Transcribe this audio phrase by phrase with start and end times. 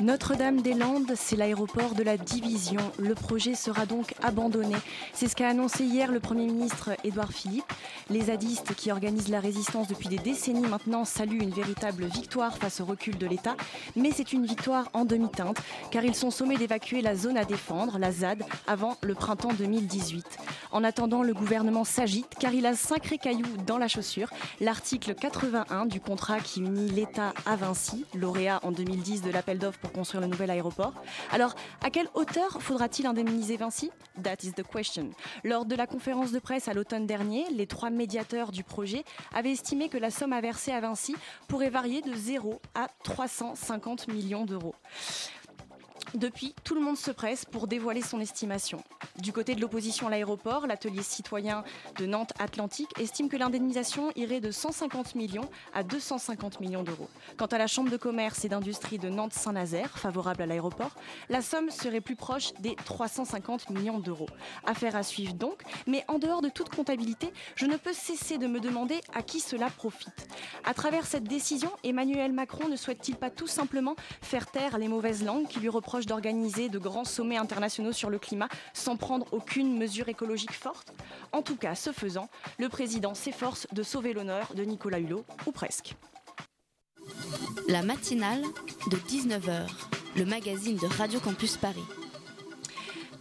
[0.00, 2.80] Notre-Dame-des-Landes, c'est l'aéroport de la division.
[3.00, 4.76] Le projet sera donc abandonné.
[5.12, 7.72] C'est ce qu'a annoncé hier le Premier ministre Édouard Philippe.
[8.08, 12.80] Les zadistes qui organisent la résistance depuis des décennies maintenant saluent une véritable victoire face
[12.80, 13.56] au recul de l'État.
[13.96, 17.98] Mais c'est une victoire en demi-teinte, car ils sont sommés d'évacuer la zone à défendre,
[17.98, 20.24] la ZAD, avant le printemps 2018.
[20.70, 24.30] En attendant, le gouvernement s'agite, car il a sacré caillou dans la chaussure.
[24.60, 29.87] L'article 81 du contrat qui unit l'État à Vinci, lauréat en 2010 de l'appel d'offres
[29.90, 30.92] construire le nouvel aéroport.
[31.30, 33.90] Alors, à quelle hauteur faudra-t-il indemniser Vinci?
[34.22, 35.10] That is the question.
[35.44, 39.52] Lors de la conférence de presse à l'automne dernier, les trois médiateurs du projet avaient
[39.52, 41.14] estimé que la somme à verser à Vinci
[41.48, 44.74] pourrait varier de 0 à 350 millions d'euros.
[46.14, 48.82] Depuis, tout le monde se presse pour dévoiler son estimation.
[49.18, 51.64] Du côté de l'opposition à l'aéroport, l'atelier citoyen
[51.98, 57.10] de Nantes Atlantique estime que l'indemnisation irait de 150 millions à 250 millions d'euros.
[57.36, 60.94] Quant à la Chambre de commerce et d'industrie de Nantes-Saint-Nazaire, favorable à l'aéroport,
[61.28, 64.28] la somme serait plus proche des 350 millions d'euros.
[64.64, 68.46] Affaire à suivre donc, mais en dehors de toute comptabilité, je ne peux cesser de
[68.46, 70.26] me demander à qui cela profite.
[70.64, 75.22] À travers cette décision, Emmanuel Macron ne souhaite-t-il pas tout simplement faire taire les mauvaises
[75.22, 79.76] langues qui lui reprochent d'organiser de grands sommets internationaux sur le climat sans prendre aucune
[79.78, 80.92] mesure écologique forte
[81.32, 85.52] En tout cas, ce faisant, le président s'efforce de sauver l'honneur de Nicolas Hulot, ou
[85.52, 85.94] presque.
[87.68, 88.42] La matinale
[88.90, 89.68] de 19h,
[90.16, 91.84] le magazine de Radio Campus Paris.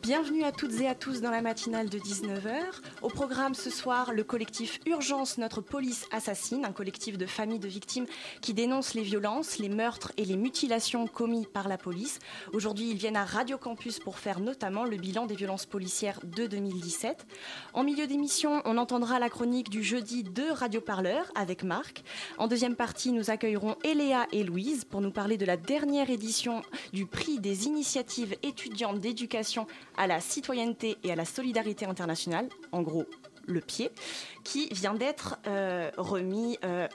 [0.08, 2.62] Bienvenue à toutes et à tous dans la matinale de 19h.
[3.02, 7.68] Au programme ce soir, le collectif Urgence Notre Police Assassine, un collectif de familles de
[7.68, 8.06] victimes
[8.40, 12.20] qui dénoncent les violences, les meurtres et les mutilations commis par la police.
[12.54, 16.48] Aujourd'hui, ils viennent à Radio Campus pour faire notamment le bilan des violences policières de
[16.48, 17.28] 2017.
[17.74, 22.06] En milieu d'émission, on entendra la chronique du jeudi de Radio Parleur avec Marc.
[22.38, 26.62] En deuxième partie, nous accueillerons Eléa et Louise pour nous parler de la dernière édition
[26.94, 32.82] du prix des initiatives étudiantes d'éducation à la citoyenneté et à la solidarité internationale, en
[32.82, 33.06] gros
[33.48, 33.92] le pied,
[34.44, 36.88] qui vient d'être euh, remis euh,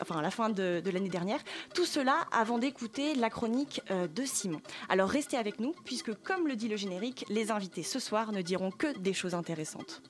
[0.00, 1.40] enfin, à la fin de, l'année dernière.
[1.74, 4.60] Tout cela avant d'écouter la chronique euh, de Simon.
[4.88, 8.40] Alors restez avec nous, puisque comme le dit le générique, les invités ce soir ne
[8.40, 10.02] diront que des choses intéressantes.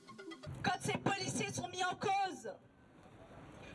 [0.62, 2.52] quand ces policiers sont mis en cause,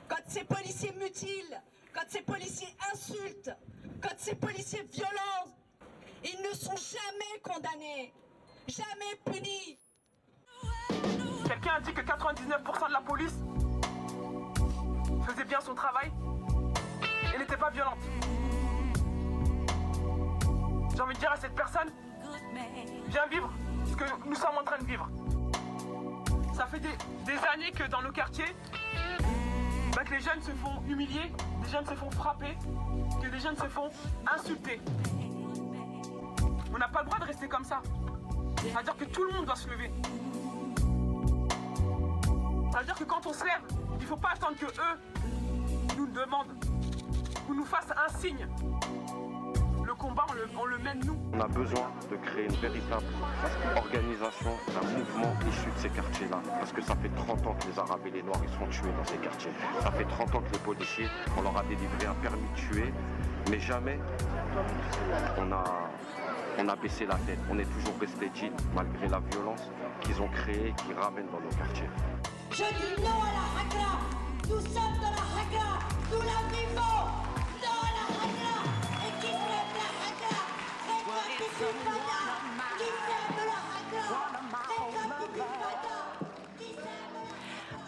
[0.08, 1.62] quand ces policiers mutilent,
[1.94, 3.52] quand ces policiers insultent,
[4.02, 5.56] quand ces policiers violentent,
[6.24, 8.14] ils ne sont jamais condamnés,
[8.72, 9.78] jamais punis.
[11.46, 13.36] Quelqu'un a dit que 99% de la police
[15.26, 16.12] faisait bien son travail
[17.34, 18.00] et n'était pas violente.
[20.96, 21.92] J'ai envie de dire à cette personne,
[23.08, 23.52] viens vivre
[23.90, 25.10] ce que nous sommes en train de vivre.
[26.54, 26.96] Ça fait des,
[27.26, 28.56] des années que dans nos quartiers,
[29.96, 31.32] bah, que les jeunes se font humilier,
[31.64, 32.58] des jeunes se font frapper,
[33.22, 33.90] que des jeunes se font
[34.34, 34.80] insulter.
[36.74, 37.82] On n'a pas le droit de rester comme ça.
[38.62, 39.92] C'est-à-dire que tout le monde doit se lever.
[42.72, 43.62] Ça veut dire que quand on se lève,
[44.00, 46.54] il faut pas attendre que eux nous demandent
[47.50, 48.48] ou nous fassent un signe.
[49.84, 51.18] Le combat, on le, on le mène nous.
[51.34, 53.06] On a besoin de créer une véritable
[53.76, 56.40] organisation d'un mouvement issu de ces quartiers-là.
[56.60, 58.92] Parce que ça fait 30 ans que les Arabes et les Noirs ils sont tués
[58.98, 59.52] dans ces quartiers.
[59.82, 61.08] Ça fait 30 ans que les policiers,
[61.38, 62.94] on leur a délivré un permis de tuer.
[63.50, 64.00] Mais jamais
[65.38, 65.64] on a,
[66.58, 67.40] on a baissé la tête.
[67.50, 69.70] On est toujours resté digne malgré la violence
[70.02, 71.90] qu'ils ont créée, qu'ils ramènent dans nos quartiers.
[72.52, 73.92] Je dis non à la hagla.
[74.50, 75.70] Nous sommes dans la hagla.
[76.12, 77.02] Nous la vivons.
[77.64, 78.56] Non à la hagla.
[79.06, 79.62] Et qui de la
[81.28, 82.02] Récolte du fada.
[82.08, 82.21] Qui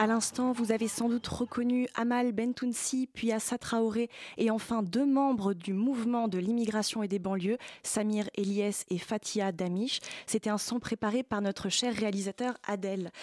[0.03, 5.05] À l'instant, vous avez sans doute reconnu Amal Bentounsi, puis Assa Traoré, et enfin deux
[5.05, 10.01] membres du mouvement de l'immigration et des banlieues, Samir Eliès et Fatia Damish.
[10.25, 13.13] C'était un son préparé par notre cher réalisateur Adèle.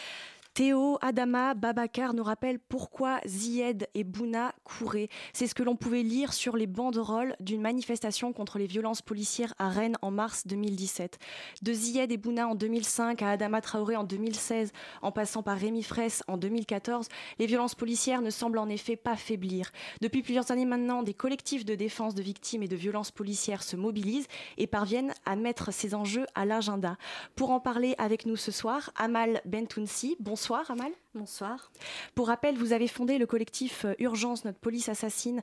[0.61, 5.09] Théo, Adama, Babacar nous rappellent pourquoi Zied et Bouna couraient.
[5.33, 9.55] C'est ce que l'on pouvait lire sur les banderoles d'une manifestation contre les violences policières
[9.57, 11.19] à Rennes en mars 2017.
[11.63, 15.83] De Zied et Bouna en 2005 à Adama Traoré en 2016, en passant par Rémi
[15.83, 17.09] Fraisse en 2014,
[17.39, 19.73] les violences policières ne semblent en effet pas faiblir.
[20.03, 23.77] Depuis plusieurs années maintenant, des collectifs de défense de victimes et de violences policières se
[23.77, 24.29] mobilisent
[24.59, 26.99] et parviennent à mettre ces enjeux à l'agenda.
[27.35, 30.17] Pour en parler avec nous ce soir, Amal Bentounsi.
[30.21, 30.93] Bonsoir Amal.
[31.15, 31.71] Bonsoir.
[32.15, 35.41] Pour rappel, vous avez fondé le collectif euh, Urgence, notre police assassine,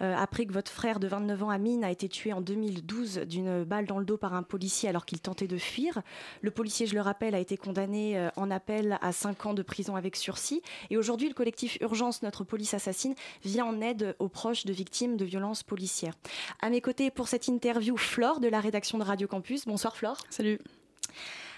[0.00, 3.64] euh, après que votre frère de 29 ans, Amine, a été tué en 2012 d'une
[3.64, 6.02] balle dans le dos par un policier alors qu'il tentait de fuir.
[6.42, 9.62] Le policier, je le rappelle, a été condamné euh, en appel à 5 ans de
[9.62, 10.62] prison avec sursis.
[10.90, 13.14] Et aujourd'hui, le collectif Urgence, notre police assassine,
[13.44, 16.14] vient en aide aux proches de victimes de violences policières.
[16.60, 19.66] À mes côtés, pour cette interview, Flore de la rédaction de Radio Campus.
[19.66, 20.18] Bonsoir Flore.
[20.28, 20.58] Salut.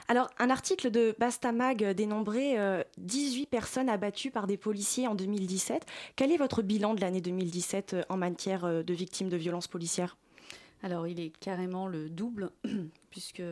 [0.08, 5.86] Alors, un article de Bastamag dénombrait 18 personnes abattues par des policiers en 2017.
[6.16, 10.16] Quel est votre bilan de l'année 2017 en matière de victimes de violences policières?
[10.82, 12.50] Alors, il est carrément le double,
[13.12, 13.42] puisque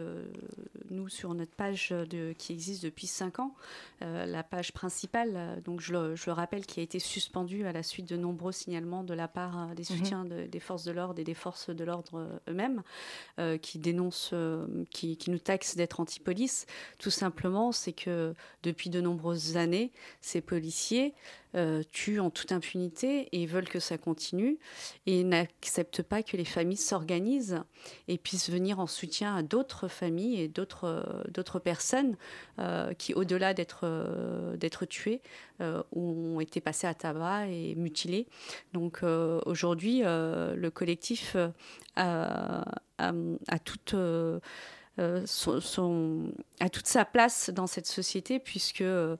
[0.91, 3.55] nous, sur notre page de, qui existe depuis 5 ans,
[4.03, 7.73] euh, la page principale, donc je le, je le, rappelle, qui a été suspendue à
[7.73, 11.21] la suite de nombreux signalements de la part des soutiens de, des forces de l'ordre
[11.21, 12.83] et des forces de l'ordre eux-mêmes,
[13.39, 16.67] euh, qui dénoncent, euh, qui, qui, nous taxent d'être anti-police.
[16.99, 19.93] Tout simplement, c'est que depuis de nombreuses années,
[20.23, 21.15] ces policiers
[21.57, 24.61] euh, tuent en toute impunité et veulent que ça continue
[25.07, 27.61] et n'acceptent pas que les familles s'organisent
[28.07, 32.17] et puissent venir en soutien à d'autres familles et d'autres d'autres personnes
[32.59, 34.57] euh, qui, au-delà d'être euh,
[34.89, 35.21] tuées,
[35.61, 38.27] euh, ont été passées à tabac et mutilées.
[38.73, 41.37] Donc euh, aujourd'hui, le collectif
[41.97, 42.65] a,
[43.65, 43.95] toute
[45.01, 49.17] euh, son, a toute sa place dans cette société puisque euh,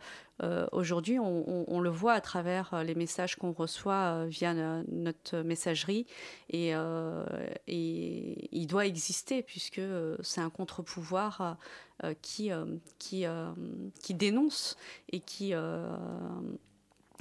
[0.73, 4.55] aujourd'hui on, le voit à travers les messages qu'on reçoit via
[4.89, 6.07] notre messagerie.
[6.49, 7.25] Et, euh,
[7.67, 9.83] et, il doit exister puisque
[10.23, 11.57] c'est un contre-pouvoir
[12.23, 12.51] qui,
[12.99, 13.25] qui,
[14.03, 14.77] qui dénonce
[15.13, 15.55] et qui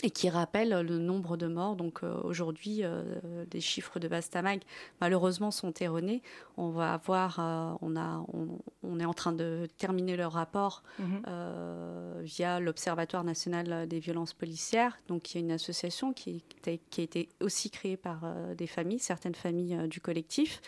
[0.04, 1.76] et qui rappelle le nombre de morts.
[1.76, 3.04] Donc euh, aujourd'hui, euh,
[3.52, 4.62] les chiffres de Bastamag
[5.02, 6.22] malheureusement sont erronés.
[6.58, 10.84] On va avoir, euh, on a, on, on, est en train de terminer le rapport
[11.00, 12.24] mm -hmm.
[12.24, 14.98] via l'Observatoire national des violences policières.
[15.08, 16.44] Donc il y a une association qui,
[16.90, 18.20] qui a été aussi créée par
[18.58, 20.62] des familles, certaines familles du collectif,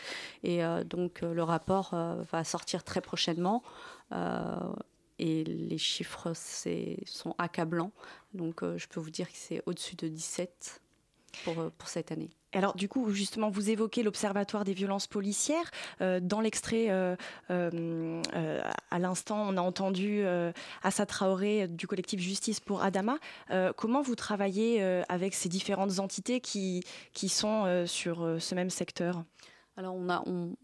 [0.43, 1.89] et donc le rapport
[2.31, 3.63] va sortir très prochainement
[5.21, 6.33] et les chiffres
[7.05, 7.91] sont accablants.
[8.33, 10.81] Donc euh, je peux vous dire que c'est au-dessus de 17
[11.45, 12.31] pour, euh, pour cette année.
[12.53, 15.71] Alors du coup, justement, vous évoquez l'Observatoire des violences policières.
[16.01, 16.89] Euh, dans l'extrait,
[17.49, 20.23] à l'instant, on a entendu
[20.83, 23.17] Assa Traoré du collectif Justice pour Adama.
[23.77, 26.83] comment vous travaillez avec ces différentes entités qui
[27.29, 29.23] sont sur ce même secteur?
[29.77, 30.55] Alors on a, on,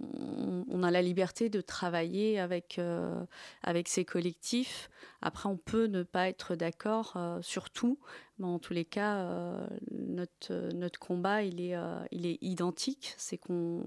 [0.70, 3.24] on, a la liberté de travailler avec, euh,
[3.64, 4.90] avec ces collectifs.
[5.22, 8.00] Après, on peut ne pas être d'accord euh, sur tout,
[8.38, 11.76] mais en tous les cas, euh, notre, notre combat, il est,
[12.12, 13.14] il est identique.
[13.18, 13.86] C'est qu'on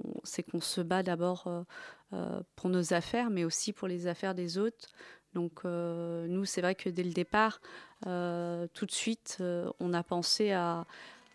[0.51, 1.65] qu'on se bat d'abord
[2.57, 4.89] pour nos affaires, mais aussi pour les affaires des autres.
[5.35, 7.61] Donc nous, c'est vrai que dès le départ,
[8.03, 9.39] tout de suite,
[9.79, 10.87] on a pensé à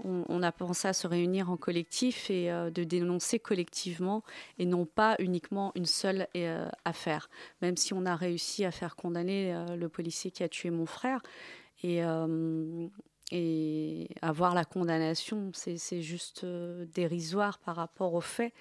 [0.04, 4.24] on, a pensé à se réunir en collectif et euh, de dénoncer collectivement
[4.60, 7.30] et non pas uniquement une seule euh, affaire.
[7.62, 10.86] Même si on a réussi à faire condamner euh, le policier qui a tué mon
[10.86, 11.22] frère
[11.84, 12.02] et,
[13.32, 18.54] et avoir la condamnation, c'est juste dérisoire par rapport aux faits.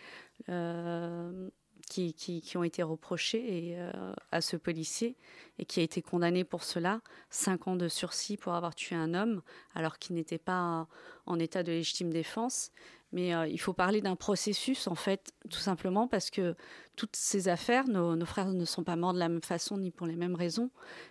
[1.87, 5.17] Qui, ont été reprochés euh, à ce policier
[5.59, 7.01] et qui a été condamné pour cela,
[7.31, 9.43] cinq ans de sursis pour avoir tué un homme
[9.75, 10.89] alors qu'il n'était pas
[11.27, 12.71] en état de légitime défense.
[13.15, 16.57] Mais euh, il faut parler d'un processus, en fait, tout simplement parce que
[16.97, 20.09] toutes ces affaires, nos, frères ne sont pas morts de la même façon ni pour
[20.09, 20.69] les mêmes raisons,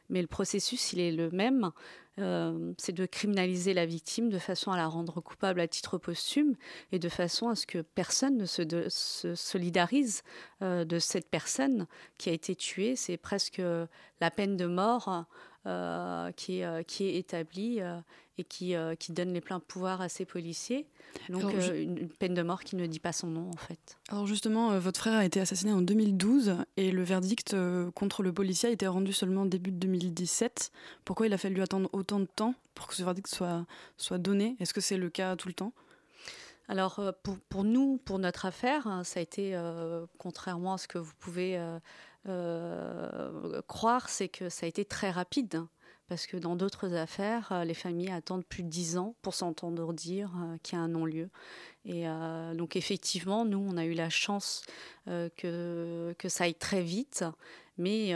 [0.09, 1.71] mais le processus, il est le même.
[2.19, 6.55] Euh, c'est de criminaliser la victime de façon à la rendre coupable à titre posthume
[6.91, 10.23] et de façon à ce que personne ne se, solidarise
[10.61, 12.97] euh, de cette personne qui a été tuée.
[12.97, 13.61] C'est presque
[14.19, 15.25] la peine de mort
[15.65, 17.79] euh, qui, est, qui est établie
[18.37, 20.87] et qui, euh, qui donne les pleins pouvoirs à ces policiers.
[21.29, 23.97] Donc Alors, euh, une, peine de mort qui ne dit pas son nom en fait.
[24.09, 27.55] Alors justement, euh, votre frère a été assassiné en 2012 et le verdict
[27.93, 30.71] contre le policier a été rendu seulement début de 2017.
[31.05, 33.65] Pourquoi il a fallu attendre autant de temps pour que ce verdict soit,
[33.97, 34.55] soit donné?
[34.59, 35.73] Est-ce que c'est le cas tout le temps?
[36.67, 40.97] Alors pour, pour nous, pour notre affaire, ça a été, euh, contrairement à ce que
[40.97, 41.79] vous pouvez euh,
[42.27, 45.63] euh, croire, c'est que ça a été très rapide
[46.07, 49.93] parce que dans d'autres affaires, euh, les familles attendent plus de 10 ans pour s'entendre
[49.93, 51.29] dire euh, qu'il y a un non-lieu.
[51.85, 54.63] Et euh, donc effectivement, nous, on a eu la chance
[55.05, 57.25] que, que ça aille très vite.
[57.77, 58.13] Mais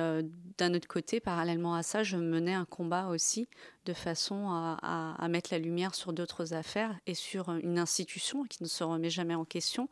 [0.57, 3.47] d'un autre côté, parallèlement à ça, je menais un combat aussi
[3.85, 8.67] de façon à, mettre la lumière sur d'autres affaires et sur une institution qui ne
[8.67, 9.89] se remet jamais en question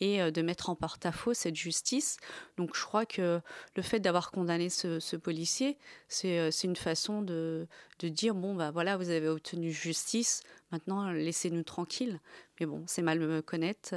[0.00, 2.18] et euh, de mettre en porte-à-faux cette justice.
[2.56, 3.40] Donc je crois que
[3.76, 5.78] le fait d'avoir condamné ce, policier,
[6.24, 7.66] euh, c'est une façon de,
[7.98, 12.20] de, dire, bon, bah voilà, vous avez obtenu justice, maintenant laissez-nous tranquilles.
[12.60, 13.94] Mais bon, c'est mal me connaître.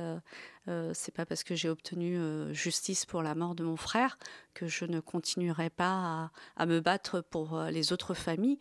[0.68, 2.18] Euh, c'est pas parce que j'ai obtenu
[2.54, 4.18] justice pour la mort de mon frère
[4.54, 8.60] que je ne continuerai pas à, me battre pour les autres familles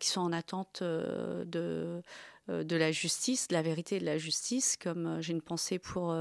[0.00, 2.02] qui sont en attente de,
[2.48, 6.12] la justice, de la vérité et de la justice, comme j'ai une pensée pour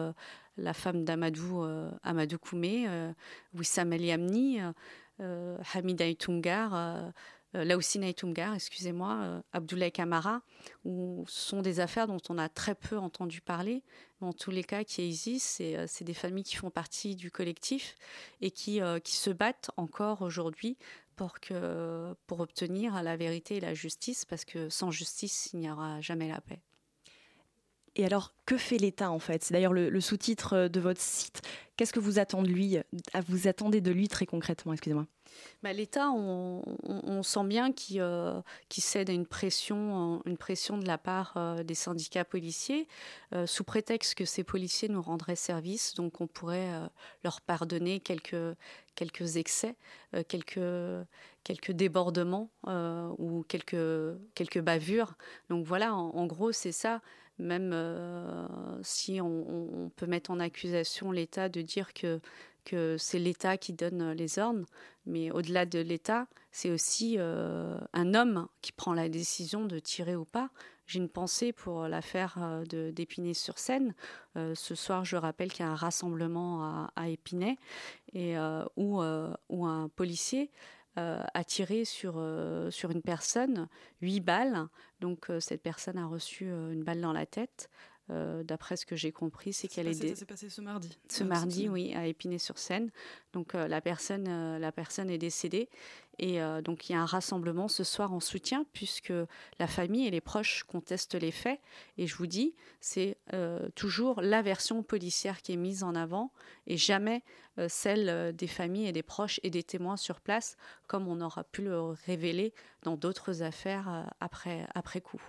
[0.57, 3.11] la femme d'Amadou euh, Amadou Koumé, euh,
[3.53, 4.59] Wissam El Yamni,
[5.19, 7.11] euh, Hamida Itungar,
[7.53, 10.41] là aussi Naïtungar, excusez-moi, Abdoulaye Kamara,
[10.85, 13.83] où ce sont des affaires dont on a très peu entendu parler.
[14.19, 17.95] Mais en tous les cas, qui existent, c'est des familles qui font partie du collectif
[18.41, 20.77] et qui, qui se battent encore aujourd'hui
[21.15, 21.35] pour,
[22.27, 26.29] pour obtenir la vérité et la justice, parce que sans justice, il n'y aura jamais
[26.29, 26.61] la paix.
[27.95, 29.43] Et alors, que fait l'État en fait?
[29.43, 31.41] C'est d'ailleurs le, sous-titre de votre site.
[31.77, 32.77] Qu'est-ce que vous attendez de lui
[33.27, 35.05] Vous attendez de lui très concrètement Excusez-moi?
[35.61, 40.97] Bah, L'État, on, sent bien qu'il euh, cède à une pression, une pression de la
[40.97, 42.87] part euh, des syndicats policiers,
[43.33, 46.69] euh, sous prétexte que ces policiers nous rendraient service, donc on pourrait
[47.23, 48.35] leur pardonner quelques,
[48.95, 49.75] quelques excès,
[50.27, 50.59] quelques,
[51.43, 52.49] quelques débordements
[53.17, 55.15] ou quelques, quelques bavures.
[55.49, 57.01] Donc voilà, en gros, c'est ça
[57.39, 58.47] même euh,
[58.83, 62.19] si on, peut mettre en accusation l'État de dire que,
[62.65, 64.65] que c'est l'État qui donne les ordres,
[65.05, 70.15] mais au-delà de l'État, c'est aussi euh, un homme qui prend la décision de tirer
[70.15, 70.49] ou pas.
[70.85, 73.93] J'ai une pensée pour l'affaire euh, d'Épinay-sur-Seine.
[74.35, 77.57] ce soir, je rappelle qu'il y a un rassemblement à, Épinay
[78.13, 78.35] et,
[78.75, 79.01] où,
[79.49, 80.51] où un policier
[80.99, 83.67] euh, a tiré sur, euh, sur une personne,
[84.01, 84.67] huit balles.
[85.01, 87.69] Donc euh, cette personne a reçu une balle dans la tête.
[88.09, 89.93] D'après ce que j'ai compris, c'est qu'elle est.
[89.93, 90.97] Ça s'est passé ce mardi.
[91.09, 92.91] Ce mardi, oui, à Épinay-sur-Seine.
[93.31, 95.69] Donc la personne, la personne est décédée.
[96.19, 99.13] Et euh, donc il y a un rassemblement ce soir en soutien puisque
[99.59, 101.59] la famille et les proches contestent les faits.
[101.97, 106.31] Et je vous dis, c'est euh, toujours la version policière qui est mise en avant
[106.67, 107.23] et jamais
[107.57, 110.55] euh, celle des familles et des proches et des témoins sur place
[110.87, 115.21] comme on aura pu le révéler dans d'autres affaires après, après coup.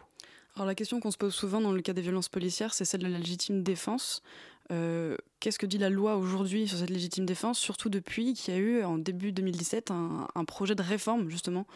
[0.57, 3.03] Alors la question qu'on se pose souvent dans le cas des violences policières, c'est celle
[3.03, 4.23] de la légitime défense.
[4.71, 8.57] Euh, qu'est-ce que dit la loi aujourd'hui sur cette légitime défense, surtout depuis qu'il y
[8.57, 11.67] a eu en début 2017 un, projet de réforme justement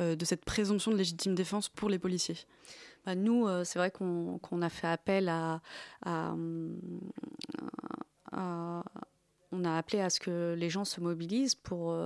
[0.00, 2.36] euh, de cette présomption de légitime défense pour les policiers?
[3.06, 5.62] Bah, Nous, euh, c'est vrai qu'on a fait appel à,
[9.52, 11.96] On a appelé à ce que les gens se mobilisent pour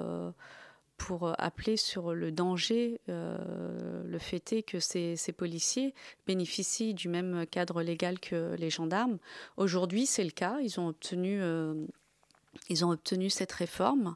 [1.00, 3.00] pour euh, appeler sur le danger.
[3.08, 5.94] Euh, le fait est que ces, policiers
[6.26, 9.18] bénéficient du même cadre légal que les gendarmes.
[9.56, 10.58] Aujourd'hui, c'est le cas.
[10.60, 11.86] Ils ont obtenu, euh,
[12.68, 14.14] ils ont obtenu cette réforme.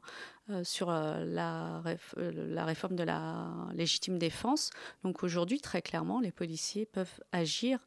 [0.61, 1.81] sur la,
[2.15, 4.69] la, réforme de la légitime défense.
[5.03, 7.79] Donc aujourd'hui, très clairement, les policiers peuvent agir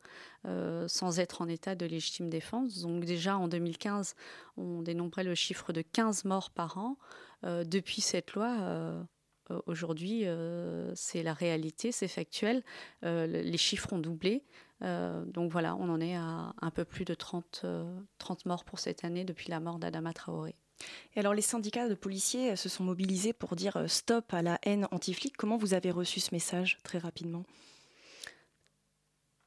[0.89, 2.81] sans être en état de légitime défense.
[2.81, 4.17] Donc déjà en 2015,
[4.57, 6.97] on dénombrait le chiffre de 15 morts par an.
[7.45, 9.03] Euh, depuis cette loi, euh,
[9.51, 10.25] euh, aujourd'hui,
[10.95, 12.63] c'est la réalité, c'est factuel.
[13.03, 14.45] les chiffres ont doublé.
[14.81, 17.65] donc voilà, on en est à un peu plus de 30,
[18.19, 20.55] 30 morts pour cette année depuis la mort d'Adama Traoré.
[21.15, 24.87] Et alors les syndicats de policiers se sont mobilisés pour dire stop à la haine
[24.93, 25.37] anti-flic.
[25.37, 27.45] Comment vous avez reçu ce message très rapidement?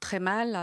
[0.02, 0.56] Très mal,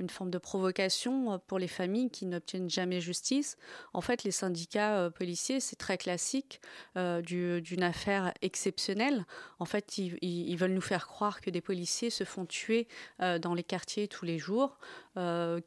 [0.00, 3.58] une forme de provocation euh, pour les familles qui n'obtiennent jamais justice.
[3.92, 6.62] En fait, les syndicats euh, policiers, c'est très classique
[6.96, 9.26] euh, d'une affaire exceptionnelle.
[9.58, 12.86] En fait, ils, veulent nous faire croire que des policiers se font tuer
[13.18, 14.78] dans les quartiers tous les jours,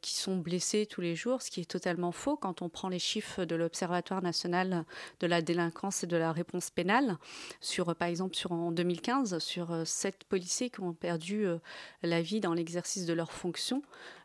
[0.01, 2.99] qui sont blessés tous les jours, ce qui est totalement faux quand on prend les
[2.99, 4.85] chiffres de l'Observatoire national
[5.19, 7.17] de la délinquance et de la réponse pénale.
[7.59, 11.45] Sur, par exemple, sur, en 2015, sur sept policiers qui ont perdu
[12.01, 13.83] la vie dans l'exercice de leurs fonctions.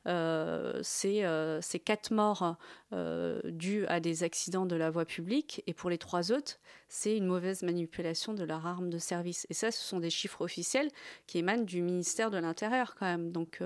[0.08, 2.56] Euh, c'est euh, quatre morts
[2.92, 7.14] euh, dues à des accidents de la voie publique et pour les trois autres, c'est
[7.14, 9.46] une mauvaise manipulation de leur arme de service.
[9.50, 10.90] Et ça, ce sont des chiffres officiels
[11.26, 13.32] qui émanent du ministère de l'Intérieur quand même.
[13.32, 13.62] Donc,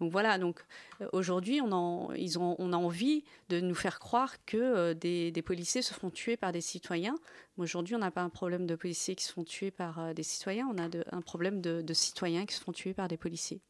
[0.00, 0.64] voilà, donc
[1.12, 6.36] aujourd'hui, on, on a envie de nous faire croire que des, policiers se font tuer
[6.36, 7.14] par des citoyens.
[7.56, 10.68] Aujourd'hui, on n'a pas un problème de policiers qui se font tuer par des citoyens,
[10.74, 13.60] on a un problème de, de citoyens qui se font tuer par des policiers.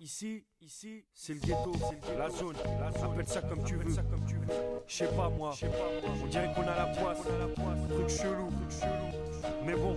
[0.00, 1.72] Ici, ici, c'est le ghetto,
[2.18, 2.56] la zone,
[3.02, 3.94] appelle ça comme tu veux.
[4.86, 5.52] Je sais pas moi,
[6.22, 7.18] on dirait qu'on a la poisse,
[7.88, 8.50] truc chelou,
[9.64, 9.96] mais bon.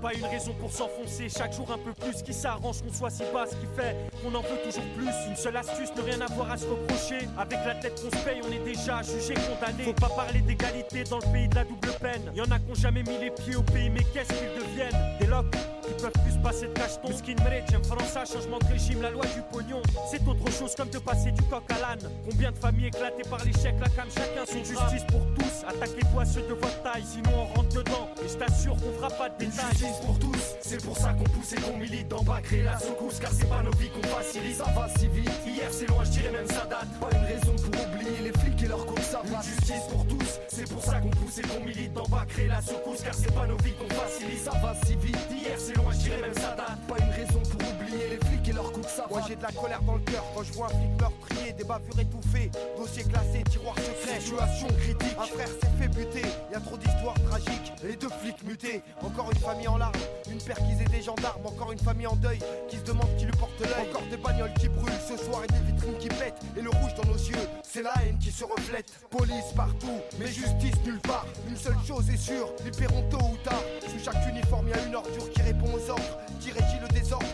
[0.00, 3.22] Pas une raison pour s'enfoncer, chaque jour un peu plus, qui s'arrange qu'on soit si
[3.32, 5.08] bas, ce qui fait qu'on en veut toujours plus.
[5.28, 7.26] Une seule astuce, ne rien avoir à se reprocher.
[7.38, 9.84] Avec la tête qu'on se paye, on est déjà jugé, condamné.
[9.84, 12.32] Faut pas parler d'égalité dans le pays de la double peine.
[12.34, 15.18] Y en a qui jamais mis les pieds au pays, mais qu'est-ce qu'ils deviennent?
[15.18, 15.56] Des locks
[15.94, 17.16] qui peuvent plus passer de cacheton.
[17.16, 17.36] Skin
[17.70, 19.82] j'aime France, changement de régime, la loi du pognon.
[20.10, 22.10] C'est autre chose comme de passer du coq à l'âne.
[22.28, 25.64] Combien de familles éclatées par l'échec, la cam, chacun son justice pour tous.
[25.66, 28.08] Attaquez-toi ceux de votre taille, sinon on rentre dedans.
[28.24, 29.70] Et je t'assure qu'on fera pas de détails.
[29.70, 32.78] Justice pour tous, c'est pour ça qu'on pousse et qu'on milite d'en bas, créer la
[32.78, 33.18] secousse.
[33.20, 35.30] Car c'est pas nos vies qu'on facilite, ça va si vite.
[35.46, 36.88] Hier c'est loin, je dirais même ça date.
[37.00, 39.40] Pas une raison pour oublier les flics et leur cause, ça va.
[39.42, 42.60] Justice pour tous, c'est pour ça qu'on pousse et qu'on milite d'en bas, créer la
[42.60, 43.02] secousse.
[43.02, 45.18] Car c'est pas nos vies qu'on facilite, ça va si vite.
[45.30, 46.78] Hier c'est loin, je dirais même ça date.
[46.88, 48.43] Pas une raison pour oublier les flics
[49.10, 51.64] Moi j'ai de la colère dans le cœur quand je vois un flic meurtrier, des
[51.64, 55.16] bavures étouffées, dossier classé, tiroir secret, situation critique.
[55.18, 56.22] Un frère s'est fait buter,
[56.52, 57.72] y a trop d'histoires tragiques.
[57.82, 59.94] Les deux flics mutés, encore une famille en larmes,
[60.30, 63.58] une perquisée des gendarmes, encore une famille en deuil qui se demande qui lui porte
[63.60, 63.88] l'œil.
[63.90, 66.40] Encore des bagnoles qui brûlent ce soir et des vitrines qui pètent.
[66.56, 68.90] Et le rouge dans nos yeux, c'est la haine qui se reflète.
[69.10, 71.26] Police partout, mais justice nulle part.
[71.48, 73.62] Une seule chose est sûre, ils paieront tôt ou tard.
[73.82, 77.26] Sous chaque uniforme, y a une ordure qui répond aux ordres, qui régit le désordre,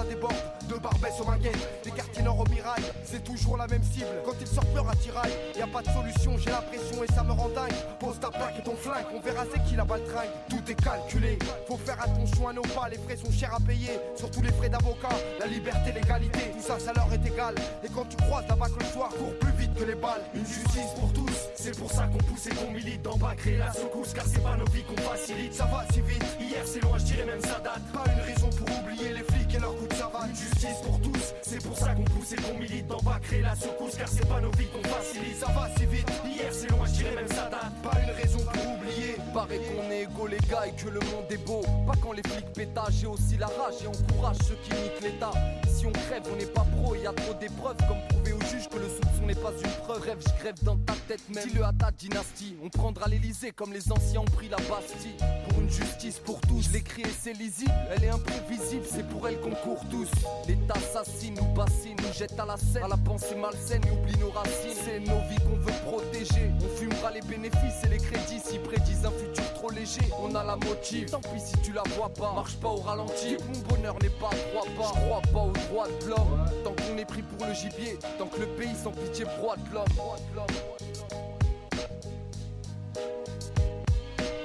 [0.00, 0.34] ça déborde.
[0.68, 4.06] De Barbès au Minguette, des quartiers nord au Mirail, c'est toujours la même cible.
[4.24, 7.32] Quand ils sortent leur attirail, y a pas de solution, j'ai l'impression et ça me
[7.32, 7.74] rend dingue.
[7.98, 10.30] Pose ta plaque et ton flingue, on verra c'est qui la baltringue.
[10.48, 13.98] Tout est calculé, faut faire attention à nos pas, les frais sont chers à payer,
[14.14, 15.08] surtout les frais d'avocat.
[15.40, 17.56] La liberté, l'égalité, tout ça, ça leur est égal.
[17.82, 20.22] Et quand tu croises là-bas que le soir court plus vite que les balles.
[20.34, 23.56] Une justice pour tous, c'est pour ça qu'on pousse et qu'on milite d'en bas, créer
[23.56, 25.52] la secousse, car c'est pas nos vies qu'on facilite.
[25.52, 27.82] Ça va si vite, hier c'est loin, je dirais même ça date.
[27.92, 30.30] Pas une raison pour oublier les flics et leur coup de savate.
[30.34, 33.54] Justice pour tous, c'est pour ça qu'on pousse et qu'on milite d'en bas, créer la
[33.54, 35.38] secousse, car c'est pas nos vies qu'on facilite.
[35.38, 37.72] Ça va si vite, hier c'est loin, je même ça date.
[37.82, 39.16] Pas une raison pour oublier.
[39.34, 41.62] Paraît qu'on est égaux les gars et que le monde est beau.
[41.86, 45.32] Pas quand les flics pétage, j'ai aussi la rage et encourage ceux qui niquent l'état.
[45.80, 48.68] Si on crève, on n'est pas pro, y a trop d'épreuves comme prouver au juge
[48.68, 50.02] que le soupçon n'est pas une preuve.
[50.02, 51.48] Rêve, je crève dans ta tête même.
[51.48, 55.16] Dis-le à ta dynastie, on prendra l'Elysée comme les anciens ont pris la Bastille.
[55.48, 57.72] Pour une justice pour tous, je l'écris et c'est lisible.
[57.92, 60.10] Elle est imprévisible, c'est pour elle qu'on court tous.
[60.46, 62.84] L'État assassine, nous bassine, nous jette à la scène.
[62.84, 64.76] À la pensée malsaine, et oublie nos racines.
[64.84, 66.50] C'est nos vies qu'on veut protéger.
[66.62, 70.02] On fumera les bénéfices et les crédits s'ils prédisent un futur trop léger.
[70.20, 72.34] On a la motive, tant pis si tu la vois pas.
[72.34, 74.92] Marche pas au ralenti, mon bonheur n'est pas à trois pas.
[74.94, 76.44] Je crois pas aux de l'homme.
[76.64, 79.74] Tant qu'on est pris pour le gibier, tant que le pays sans pitié broie de
[79.74, 79.86] l'homme.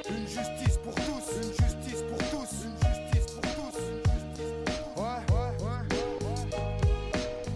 [0.09, 4.61] Une justice pour tous, une justice pour tous, une justice pour tous, une justice pour
[4.61, 5.01] tous.
[5.01, 5.83] Ouais, ouais, ouais.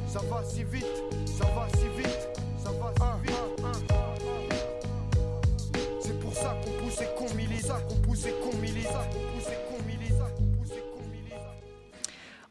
[0.07, 1.03] Ça va si vite,
[1.37, 2.23] ça va si vite,
[2.63, 3.37] ça va si vite.
[6.01, 8.68] C'est pour ça qu'on pousse et qu'on milite, ça qu'on pousse et qu'on milite,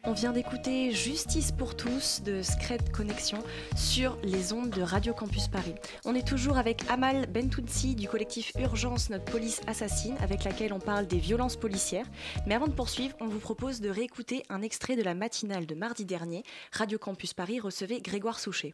[0.09, 3.44] On vient d'écouter Justice pour tous de Scred Connexion
[3.77, 5.75] sur les ondes de Radio Campus Paris.
[6.07, 10.79] On est toujours avec Amal Bentounsi du collectif Urgence Notre Police Assassine avec laquelle on
[10.79, 12.07] parle des violences policières.
[12.47, 15.75] Mais avant de poursuivre, on vous propose de réécouter un extrait de la matinale de
[15.75, 16.42] mardi dernier.
[16.73, 18.73] Radio Campus Paris recevait Grégoire Souchet.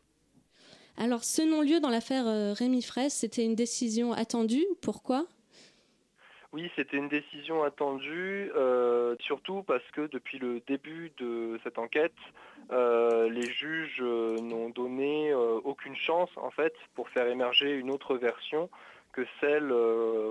[0.97, 4.67] Alors ce non-lieu dans l'affaire euh, Rémi Fraisse, c'était une décision attendue.
[4.81, 5.27] Pourquoi?
[6.55, 12.15] Oui, c'était une décision attendue, euh, surtout parce que depuis le début de cette enquête,
[12.71, 18.17] euh, les juges euh, n'ont donné aucune chance en fait pour faire émerger une autre
[18.17, 18.71] version
[19.11, 19.69] que celle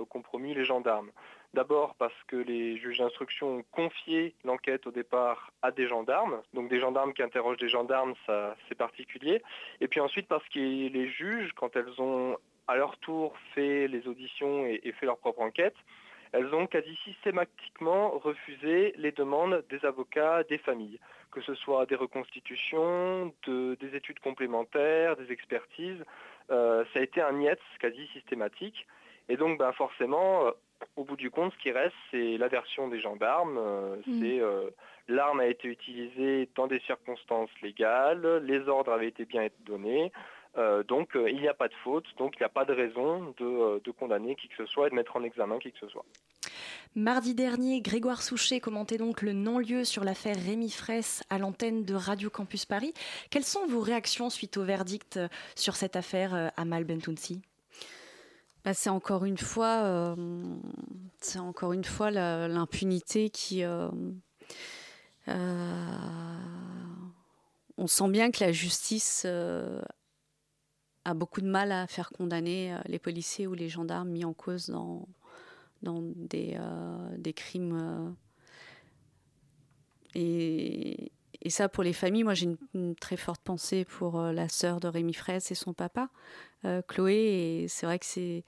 [0.08, 1.10] qu'ont les gendarmes.
[1.52, 6.70] D'abord parce que les juges d'instruction ont confié l'enquête au départ à des gendarmes, donc
[6.70, 9.42] des gendarmes qui interrogent des gendarmes, ça c'est particulier.
[9.82, 14.08] Et puis ensuite parce que les juges, quand elles ont à leur tour fait les
[14.08, 15.76] auditions et fait leur propre enquête,
[16.34, 20.98] elles ont quasi systématiquement refusé les demandes des avocats des familles,
[21.32, 26.02] que ce soit des reconstitutions, de- des études complémentaires, des expertises.
[26.50, 28.86] Euh, ça a été un niet quasi systématique.
[29.30, 30.50] Et donc ben, forcément, euh,
[30.96, 34.20] au bout du compte, ce qui reste, c'est la version des gendarmes, euh, Mm.
[34.20, 34.70] c'est euh,
[35.08, 40.12] l'arme a été utilisée dans des circonstances légales, les ordres avaient été bien donnés.
[40.88, 43.80] Donc il n'y a pas de faute, donc il n'y a pas de raison de,
[43.82, 46.04] de condamner qui que ce soit et de mettre en examen qui que ce soit.
[46.96, 51.92] Mardi dernier, Grégoire Souchet commentait donc le non-lieu sur l'affaire Rémi Fraisse à l'antenne de
[51.94, 52.94] Radio Campus Paris.
[53.30, 57.42] Quelles sont vos réactions suite au verdict euh, sur cette affaire euh, Amal Bentounsi?
[58.64, 60.14] Bah, c'est encore une fois, euh,
[61.18, 63.64] c'est encore une fois l'impunité qui.
[67.76, 69.26] on sent bien que la justice
[71.04, 74.68] a beaucoup de mal à faire condamner les policiers ou les gendarmes mis en cause
[74.68, 75.06] dans,
[75.86, 77.78] euh, des crimes.
[77.78, 78.10] Euh,
[80.14, 81.12] et,
[81.42, 84.80] et, ça, pour les familles, moi j'ai une, très forte pensée pour euh, la sœur
[84.80, 86.08] de Rémi Fraisse et son papa,
[86.88, 87.14] Chloé.
[87.14, 88.44] Et c'est vrai que c'est.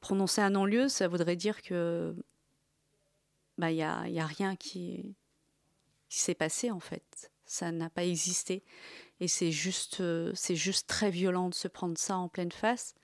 [0.00, 2.14] Prononcer un non-lieu, ça voudrait dire que.
[3.58, 5.14] Il bah, n'y a, y a rien qui
[6.08, 7.30] s'est passé en fait.
[7.46, 8.62] Ça n'a pas existé.
[9.20, 10.02] Et c'est juste,
[10.34, 12.94] c'est juste très violent de se prendre ça en pleine face.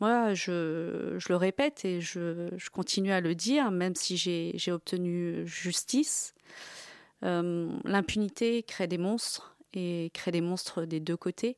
[0.00, 6.34] Moi, je, le répète et je, continue à le dire, même si j'ai obtenu justice.
[7.22, 11.56] Euh, l'impunité crée des monstres et crée des monstres des deux côtés.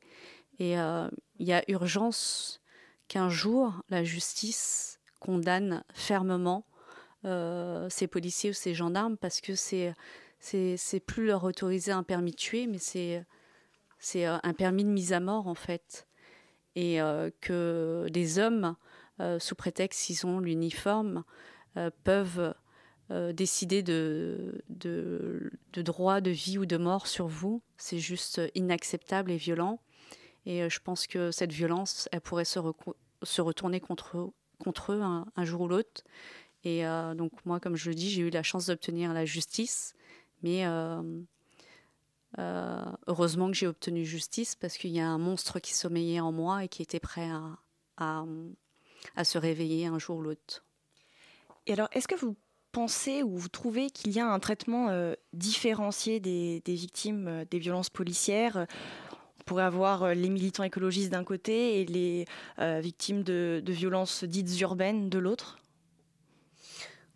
[0.59, 1.09] Et euh,
[1.39, 2.61] il y a urgence
[3.07, 6.65] qu'un jour la justice condamne fermement
[7.25, 9.93] euh, ces policiers ou ces gendarmes parce que c'est
[10.39, 13.23] c'est plus leur autoriser un permis de tuer, mais c'est
[13.99, 16.07] c'est un permis de mise à mort en fait
[16.77, 18.75] et euh, que des hommes,
[19.19, 21.23] euh, sous prétexte qu'ils ont l'uniforme,
[21.75, 22.53] euh, peuvent
[23.31, 27.61] décider de, de, de, droit de vie ou de mort sur vous.
[27.77, 29.79] C'est juste inacceptable et violent.
[30.45, 32.59] Et je pense que cette violence, elle pourrait se,
[33.39, 34.33] retourner contre,
[34.89, 36.03] eux un jour ou l'autre.
[36.65, 36.83] Et
[37.15, 39.95] donc moi, comme je le dis, j'ai eu la chance d'obtenir la justice.
[40.43, 40.65] Mais
[42.39, 46.31] euh, heureusement que j'ai obtenu justice parce qu'il y a un monstre qui sommeillait en
[46.31, 47.29] moi et qui était prêt
[47.97, 48.25] à,
[49.15, 50.63] à, se réveiller un jour ou l'autre.
[51.65, 52.35] Et alors, est-ce que vous
[52.71, 57.45] pensez ou vous trouvez qu'il y a un traitement euh, différencié des, des victimes euh,
[57.49, 58.67] des violences policières?
[59.39, 62.25] On pourrait avoir les militants écologistes d'un côté et les
[62.81, 65.57] victimes de, de, violences dites urbaines de l'autre?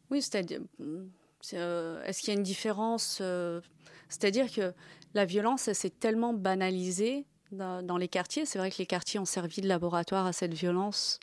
[0.10, 0.62] Oui, c'est-à-dire,
[1.44, 3.22] est-ce qu'il y a une différence
[4.10, 4.74] C'est-à-dire que
[5.14, 8.46] la violence, s'est tellement banalisée dans, les quartiers.
[8.46, 11.20] C'est vrai que les quartiers ont servi de laboratoire à cette violence,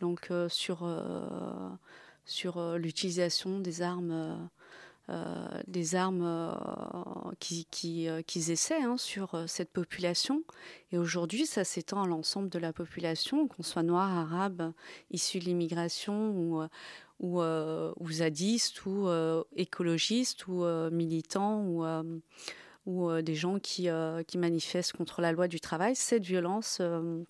[0.00, 1.68] donc euh, sur, euh,
[2.24, 4.48] sur euh, l'utilisation des armes.
[5.66, 6.48] des armes
[7.40, 8.06] qu'ils qui,
[8.50, 10.42] essaient hein, sur cette population.
[10.90, 14.72] Et aujourd'hui, ça s'étend à l'ensemble de la population, qu'on soit noir, arabe,
[15.10, 16.62] issu de l'immigration ou,
[17.22, 19.08] ou, ou zadiste ou
[19.56, 21.84] écologiste ou militant ou
[22.86, 27.22] ou euh, des gens qui, euh, manifestent contre la loi du travail, cette violence euh,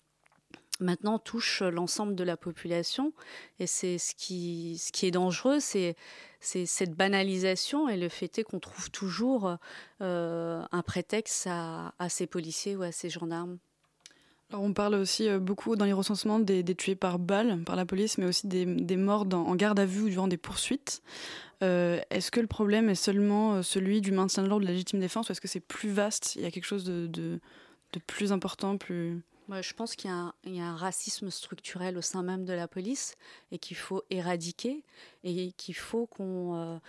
[0.79, 3.13] maintenant touche l'ensemble de la population.
[3.59, 5.95] Et c'est ce qui, est dangereux, c'est
[6.39, 9.57] cette banalisation et le fait est qu'on trouve toujours
[9.99, 13.59] un prétexte à, ces policiers ou à ces gendarmes.
[14.49, 18.19] Alors on parle aussi beaucoup dans les recensements des, tués par balle par la police,
[18.19, 21.01] mais aussi des, morts en garde à vue ou durant des poursuites.
[21.63, 24.73] Euh, est-ce que le problème est seulement euh, celui du maintien de l'ordre, de la
[24.73, 27.39] légitime défense, ou est-ce que c'est plus vaste Il y a quelque chose de,
[28.07, 29.21] plus important, plus...
[29.49, 30.09] je pense qu'il
[30.45, 33.15] y, a un racisme structurel au sein même de la police
[33.51, 34.83] et qu'il faut éradiquer
[35.23, 36.79] et qu'il faut qu'on...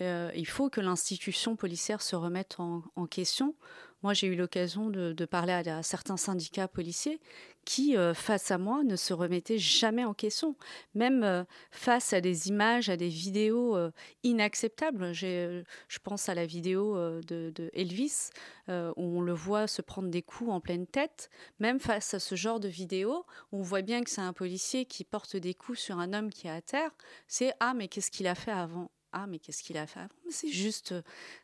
[0.00, 3.54] Euh, il faut que l'institution policière se remette en question.
[4.02, 7.20] Moi, j'ai eu l'occasion de, parler à, certains syndicats policiers
[7.64, 10.56] qui, euh, face à moi, ne se remettait jamais en question.
[10.94, 13.92] Même euh, face à des images, à des vidéos euh,
[14.24, 15.12] inacceptables.
[15.12, 15.62] je
[16.02, 18.30] pense à la vidéo de, Elvis,
[18.68, 21.30] où on le voit se prendre des coups en pleine tête.
[21.60, 25.04] Même face à ce genre de vidéo, on voit bien que c'est un policier qui
[25.04, 26.90] porte des coups sur un homme qui est à terre.
[27.28, 28.90] C'est Ah, mais qu'est-ce qu'il a fait avant?
[29.12, 30.94] Ah mais qu'est-ce qu'il a fait C'est juste,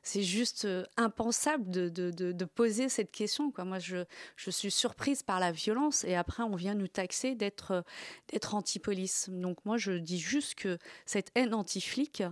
[0.02, 3.52] c'est juste euh, impensable de, poser cette question.
[3.59, 4.04] Moi, je,
[4.37, 7.85] suis surprise par la violence et après on vient nous taxer d'être
[8.33, 9.28] d'être anti-police.
[9.31, 12.22] Donc moi, je dis juste que cette haine anti-flic,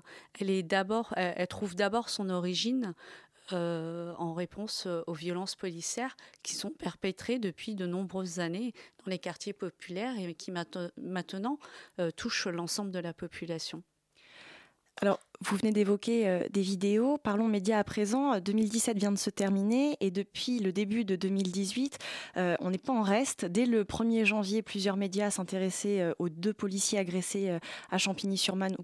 [0.40, 1.14] elle est d'abord,
[1.48, 2.94] trouve d'abord son origine
[3.52, 8.72] euh, en réponse euh, aux violences policières qui sont perpétrées depuis de nombreuses années
[9.04, 11.58] dans les quartiers populaires et qui maintenant
[12.16, 13.84] touchent l'ensemble de la population.
[15.00, 17.18] Alors, vous venez d'évoquer euh, des vidéos.
[17.18, 18.38] Parlons médias à présent.
[18.40, 21.98] 2017 vient de se terminer et depuis le début de 2018,
[22.36, 23.44] euh, on n'est pas en reste.
[23.44, 27.58] Dès le 1er janvier, plusieurs médias s'intéressaient euh, aux deux policiers agressés
[27.90, 28.82] à Champigny-sur-Marne au,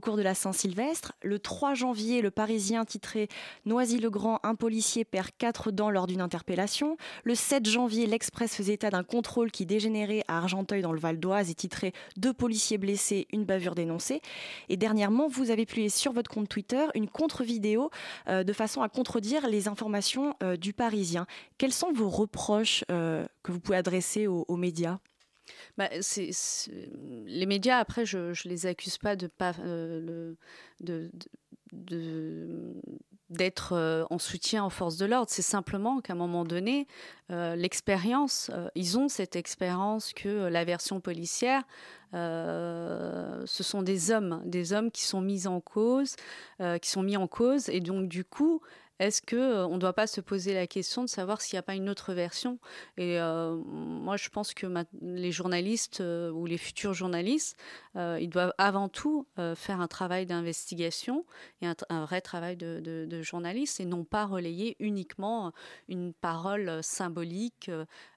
[0.00, 1.12] cours, de la Saint-Sylvestre.
[1.22, 3.28] Le 3 janvier, le Parisien titrait
[3.66, 6.96] Noisy-le-Grand, un policier perd quatre dents lors d'une interpellation.
[7.24, 11.18] Le 7 janvier, l'Express faisait état d'un contrôle qui dégénérait à Argenteuil dans le Val
[11.18, 14.20] d'Oise et titrait Deux policiers blessés, une bavure dénoncée.
[14.70, 17.90] Et dernièrement, vous avez publié sur votre compte Twitter une contre-vidéo
[18.28, 21.26] euh, de façon à contredire les informations euh, du Parisien.
[21.58, 25.00] Quels sont vos reproches euh, que vous pouvez adresser aux, médias?
[25.76, 29.54] Bah, les médias, après, je ne les accuse pas de pas
[30.80, 31.16] de,
[33.30, 35.30] d'être en soutien aux forces de l'ordre.
[35.30, 36.86] C'est simplement qu'à un moment donné,
[37.28, 41.64] l'expérience, ils ont cette expérience que la version policière
[42.14, 46.16] euh, ce sont des hommes, des hommes qui sont mis en cause,
[46.60, 48.60] euh, qui sont mis en cause, et donc du coup,
[49.00, 51.62] est-ce qu'on euh, ne doit pas se poser la question de savoir s'il n'y a
[51.62, 52.58] pas une autre version?
[52.96, 54.66] Et moi, je pense que
[55.00, 57.56] les journalistes ou les futurs journalistes,
[57.96, 61.24] ils doivent avant tout faire un travail d'investigation
[61.62, 65.52] et un, vrai travail de, de, journaliste et non pas relayer uniquement
[65.88, 67.70] une parole symbolique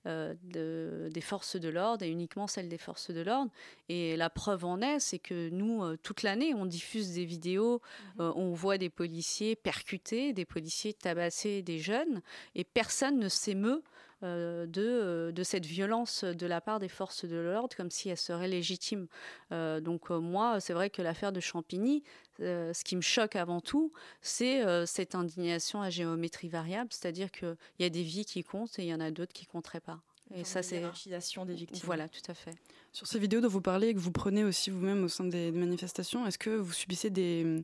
[0.05, 3.51] des forces de l'ordre et uniquement celle des forces de l'ordre.
[3.89, 7.81] Et la preuve en est, c'est que nous, toute l'année, on diffuse des vidéos,
[8.17, 12.21] mmh on voit des policiers percutés, des policiers tabasser des jeunes
[12.55, 13.83] et personne ne s'émeut
[14.23, 18.09] euh, de, euh, de, cette violence de la part des forces de l'ordre comme si
[18.09, 19.07] elle serait légitime.
[19.51, 22.03] Euh, donc moi, c'est vrai que l'affaire de Champigny,
[22.39, 27.83] ce qui me choque avant tout, c'est cette indignation à géométrie variable, c'est-à-dire qu'il y
[27.83, 29.99] a des vies qui comptent et il y en a d'autres qui compteraient pas.
[30.33, 31.85] Et ça, c'est des victimes.
[31.85, 32.55] Voilà, tout à fait.
[32.91, 35.51] Sur ces vidéos dont vous parlez et que vous prenez aussi vous-même au sein des
[35.51, 37.63] manifestations, est-ce que vous subissez des,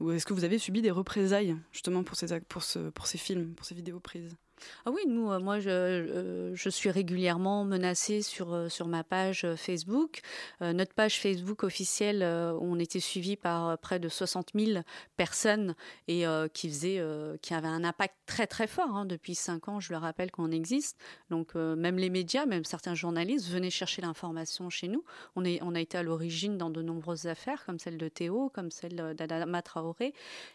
[0.00, 3.18] ou est-ce que vous avez subi des représailles justement pour ces, pour, ce, pour ces
[3.18, 4.36] films, pour ces vidéos prises?
[4.84, 9.46] Ah oui, nous, euh, moi, je, euh, suis régulièrement menacée sur, euh, sur ma page
[9.56, 10.20] Facebook.
[10.60, 14.82] notre page Facebook officielle, on était suivi par près de 60 000
[15.16, 15.74] personnes
[16.08, 17.02] et qui, faisait,
[17.42, 18.96] qui avait un impact très très fort.
[18.96, 19.06] Hein.
[19.06, 20.98] Depuis cinq ans, je le rappelle qu'on existe.
[21.30, 25.04] Donc même les médias, même certains journalistes venaient chercher l'information chez nous.
[25.36, 28.50] On, est, on a été à l'origine dans de nombreuses affaires, comme celle de Théo,
[28.54, 30.12] comme celle d'Adama Traoré.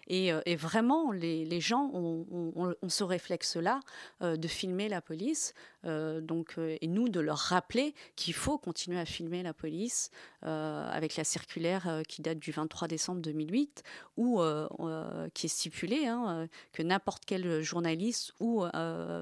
[0.07, 3.79] Et, vraiment, les, les gens ont, ont, ont ce réflexe-là euh,
[4.21, 5.53] de filmer la police, euh,
[6.21, 11.15] donc, euh, et nous de leur rappeler qu'il faut continuer à filmer la police avec
[11.15, 13.83] la circulaire qui date du 23 décembre 2008,
[14.17, 14.41] où
[15.33, 18.65] qui est stipulé hein, que n'importe quel journaliste ou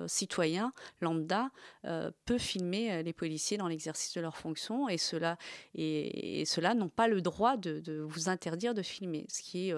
[0.08, 1.52] citoyen lambda
[2.26, 5.38] peut filmer les policiers dans l'exercice de leurs fonctions, et cela
[5.76, 9.72] et, cela n'ont pas le droit de, vous interdire de filmer, ce qui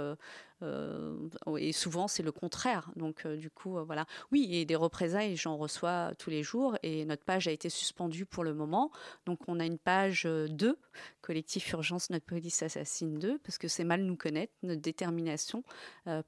[0.63, 1.15] euh,
[1.57, 2.89] et souvent, c'est le contraire.
[2.95, 4.05] Donc, euh, du coup, euh, voilà.
[4.31, 6.72] Oui, et des représailles, j'en reçois tous les jours.
[6.83, 8.91] Et notre page a été suspendue pour le moment.
[9.25, 10.77] Donc, on a une page 2,
[11.21, 15.63] Collectif Urgence Notre Police Assassine 2, parce que c'est mal nous connaître, notre détermination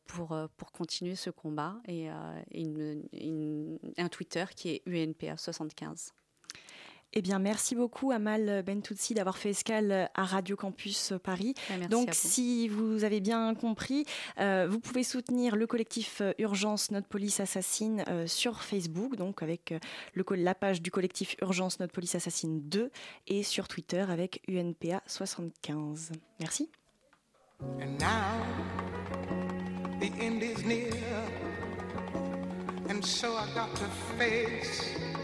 [0.05, 1.77] pour, pour continuer ce combat.
[1.87, 2.09] Et,
[3.97, 6.11] un Twitter qui est UNPA75.
[7.13, 11.53] Eh bien, merci beaucoup Amal Bentoutsi d'avoir fait escale à Radio Campus Paris.
[11.69, 14.05] Bah, Donc, si vous avez bien compris,
[14.39, 19.71] euh, vous pouvez soutenir le collectif Urgence Notre Police Assassine euh, sur Facebook, donc avec
[19.71, 19.79] euh,
[20.13, 22.91] le, la page du collectif Urgence Notre Police Assassine 2
[23.27, 26.11] et sur Twitter avec UNPA 75.
[26.41, 26.69] Merci.
[27.61, 28.41] And now,
[30.01, 30.91] the end is near,
[32.89, 33.85] and so I got to
[34.17, 35.14] face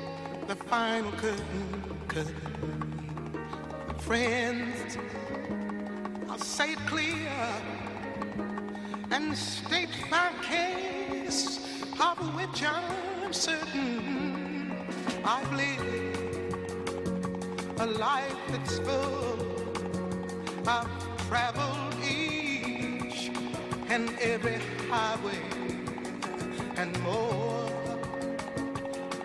[0.52, 2.36] the final curtain, curtain.
[4.00, 4.98] Friends,
[6.30, 7.32] I'll say it clear
[9.12, 11.60] and state my case,
[12.02, 14.76] of which I'm certain
[15.24, 16.18] I've lived
[17.80, 19.38] a life that's full.
[20.68, 20.92] I've
[21.30, 23.32] traveled each
[23.88, 24.60] and every
[24.90, 25.40] highway
[26.76, 27.81] and more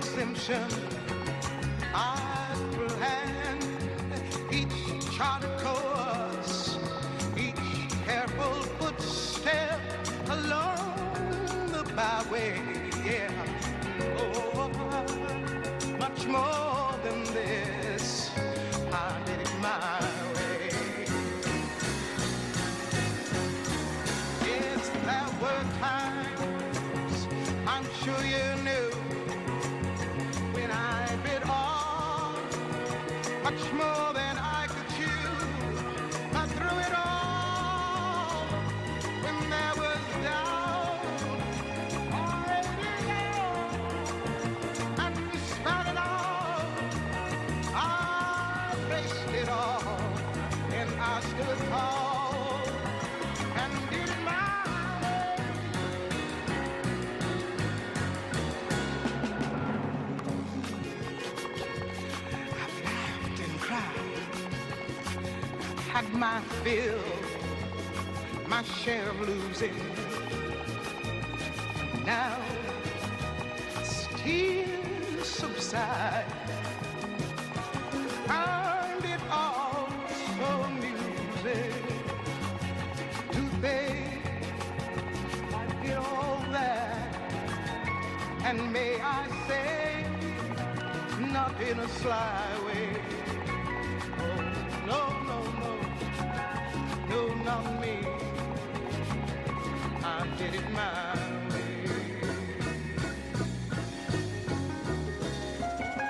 [0.00, 0.64] exemption.
[1.94, 2.29] I
[66.64, 69.74] had my share of losing.
[72.04, 72.36] Now
[74.16, 76.26] tears subside.
[78.26, 79.88] Find it all
[80.36, 81.72] so amusing
[83.32, 84.22] to think
[85.54, 87.16] I did all that,
[88.44, 90.04] and may I say,
[91.20, 92.49] not in a sly
[100.40, 101.14] did it my
[101.50, 102.00] way.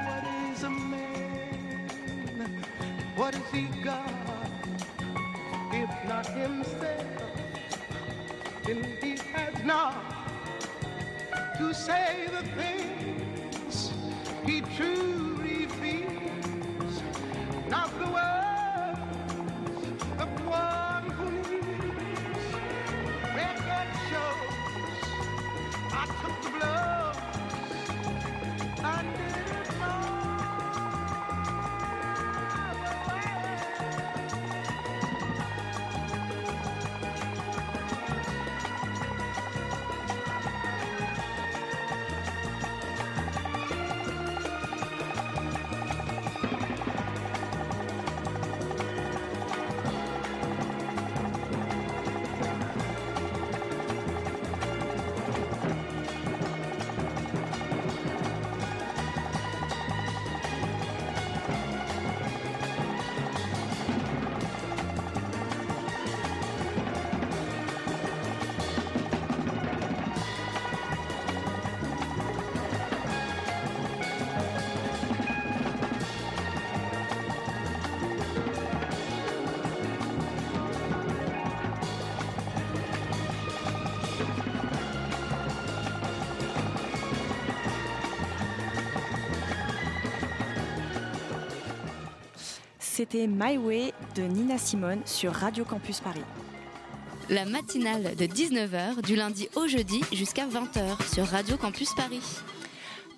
[0.07, 2.63] What is a man?
[3.17, 4.09] What has he got?
[5.73, 7.07] If not himself,
[8.63, 9.97] then he has not
[11.59, 13.91] to say the things
[14.45, 15.30] he truly
[93.15, 96.23] My Way de Nina Simone sur Radio Campus Paris.
[97.29, 102.23] La matinale de 19h du lundi au jeudi jusqu'à 20h sur Radio Campus Paris.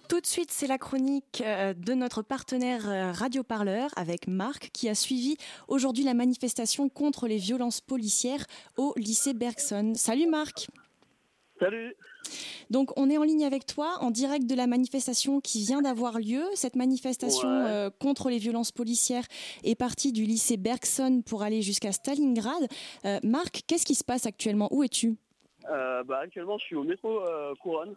[0.08, 4.70] Tout de suite, c'est la chronique euh, de notre partenaire euh, Radio Parleur avec Marc
[4.72, 5.36] qui a suivi
[5.68, 8.46] aujourd'hui la manifestation contre les violences policières
[8.78, 9.92] au lycée Bergson.
[9.94, 10.68] Salut Marc.
[11.62, 11.94] Salut.
[12.70, 16.18] Donc on est en ligne avec toi en direct de la manifestation qui vient d'avoir
[16.18, 16.42] lieu.
[16.54, 17.70] Cette manifestation Ouais.
[17.70, 19.24] euh, contre les violences policières
[19.62, 22.66] est partie du lycée Bergson pour aller jusqu'à Stalingrad.
[23.04, 24.68] Euh, Marc, qu'est-ce qui se passe actuellement?
[24.72, 25.16] Où es-tu?
[25.70, 27.20] Euh, bah, actuellement, je suis au métro
[27.62, 27.94] Couronne.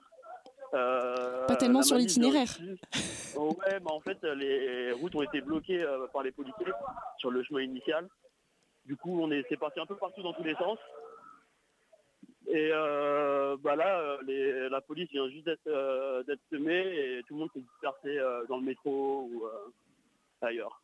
[0.72, 2.58] Pas tellement sur l'itinéraire.
[3.38, 6.66] Oh, ouais, bah, en fait, les routes ont été bloquées par les policiers
[7.18, 8.08] sur le chemin initial.
[8.86, 10.78] Du coup, on est, c'est parti un peu partout dans tous les sens.
[12.48, 16.80] Et euh, bah là, euh, les- la police vient juste d'être, euh, d'être semée
[17.18, 19.44] et tout le monde s'est dispersé euh, dans le métro ou
[20.42, 20.82] ailleurs,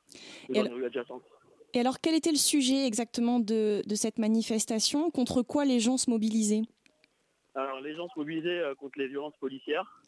[0.49, 5.09] Et dans les alors quel était le sujet exactement de, de cette manifestation?
[5.11, 6.63] Contre quoi les gens se mobilisaient?
[7.55, 10.01] Alors les gens se mobilisaient contre les violences policières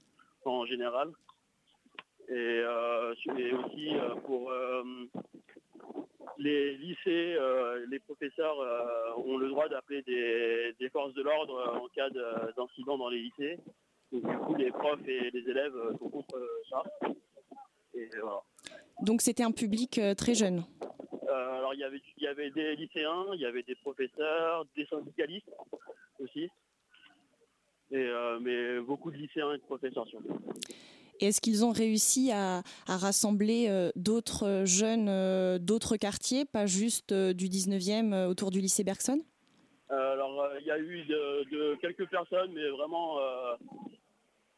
[0.45, 1.09] en général.
[2.29, 2.63] Et,
[3.37, 3.91] et aussi
[4.25, 4.51] pour
[6.37, 11.55] les lycées, euh, les professeurs euh, ont le droit d'appeler des, des forces de l'ordre
[11.55, 13.57] euh, en cas de- d'incident dans les lycées.
[14.11, 16.83] Donc du coup les profs et les élèves sont contre ça.
[17.95, 18.41] Et voilà.
[19.01, 20.63] Donc c'était un public très jeune.
[21.27, 24.85] Alors il y avait il y avait des lycéens, il y avait des professeurs, des
[24.85, 25.49] syndicalistes
[26.19, 26.47] aussi.
[27.91, 30.39] Et, mais beaucoup de lycéens et de professeurs surtout.
[31.19, 36.45] Et est-ce qu'ils ont réussi à, à rassembler euh, d'autres euh, jeunes euh, d'autres quartiers,
[36.45, 39.19] pas juste du 19e euh, autour du lycée Bergson?
[39.89, 43.19] Alors il y a eu de, de quelques personnes, mais vraiment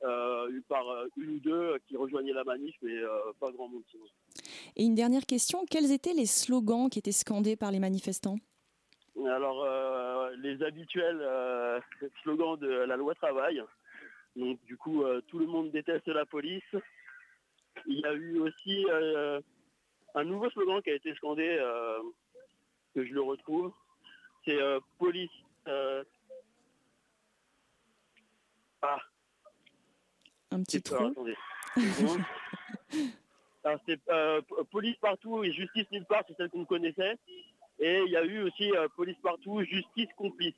[0.04, 0.86] euh, par
[1.18, 4.06] une ou deux qui rejoignaient la manif, mais euh, pas grand monde sinon.
[4.78, 8.38] Et une dernière question, quels étaient les slogans qui étaient scandés par les manifestants?
[9.26, 11.22] Alors euh, les habituels
[12.24, 13.62] slogans de la loi travail,
[14.36, 16.64] Donc du coup, euh, tout le monde déteste la police.
[17.86, 19.40] Il y a eu aussi euh,
[20.14, 22.00] un nouveau slogan qui a été scandé, euh,
[22.94, 23.72] que je le retrouve.
[24.46, 24.60] C'est
[25.00, 25.32] police.
[28.82, 29.00] Ah,
[30.52, 31.14] Un petit trou.
[33.64, 37.18] Alors, c'est euh, police partout et justice nulle part, c'est celle qu'on connaissait.
[37.80, 40.54] Et il y a eu aussi euh, police partout, justice complice,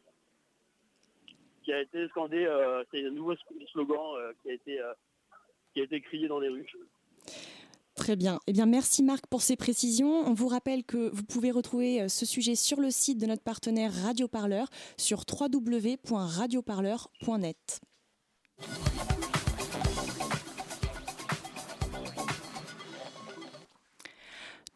[1.67, 2.45] qui a été scandé.
[2.45, 3.35] euh, c'est un nouveau
[3.71, 4.93] slogan euh, qui a été euh,
[5.73, 6.65] qui a été crié dans les rues.
[7.95, 8.39] Très bien.
[8.47, 10.25] Eh bien, merci Marc pour ces précisions.
[10.25, 13.91] On vous rappelle que vous pouvez retrouver ce sujet sur le site de notre partenaire
[13.91, 17.81] Radio Parleur sur www.radioparleur.net.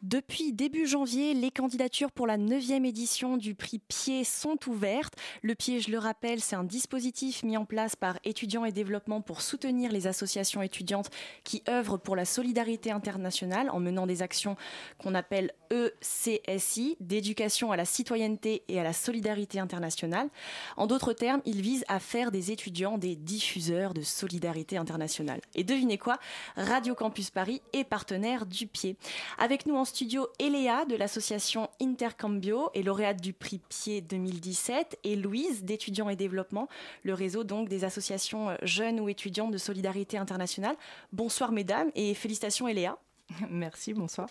[0.01, 5.13] Depuis début janvier, les candidatures pour la 9e édition du prix Pied sont ouvertes.
[5.43, 9.21] Le Pied, je le rappelle, c'est un dispositif mis en place par étudiants et développement
[9.21, 11.11] pour soutenir les associations étudiantes
[11.43, 14.55] qui œuvrent pour la solidarité internationale en menant des actions
[14.97, 20.29] qu'on appelle ECSI, d'éducation à la citoyenneté et à la solidarité internationale.
[20.77, 25.41] En d'autres termes, il vise à faire des étudiants des diffuseurs de solidarité internationale.
[25.53, 26.17] Et devinez quoi?
[26.55, 28.97] Radio Campus Paris est partenaire du Pied.
[29.37, 35.17] Avec nous en studio, Eléa de l'association Intercambio et lauréate du prix Pied 2017 et
[35.17, 36.69] Louise d'étudiants et développement,
[37.03, 40.77] le réseau donc des associations euh, jeunes ou étudiantes de solidarité internationale.
[41.11, 42.97] Bonsoir mesdames et félicitations Eléa.
[43.49, 44.29] Merci, bonsoir.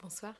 [0.00, 0.34] Bonsoir.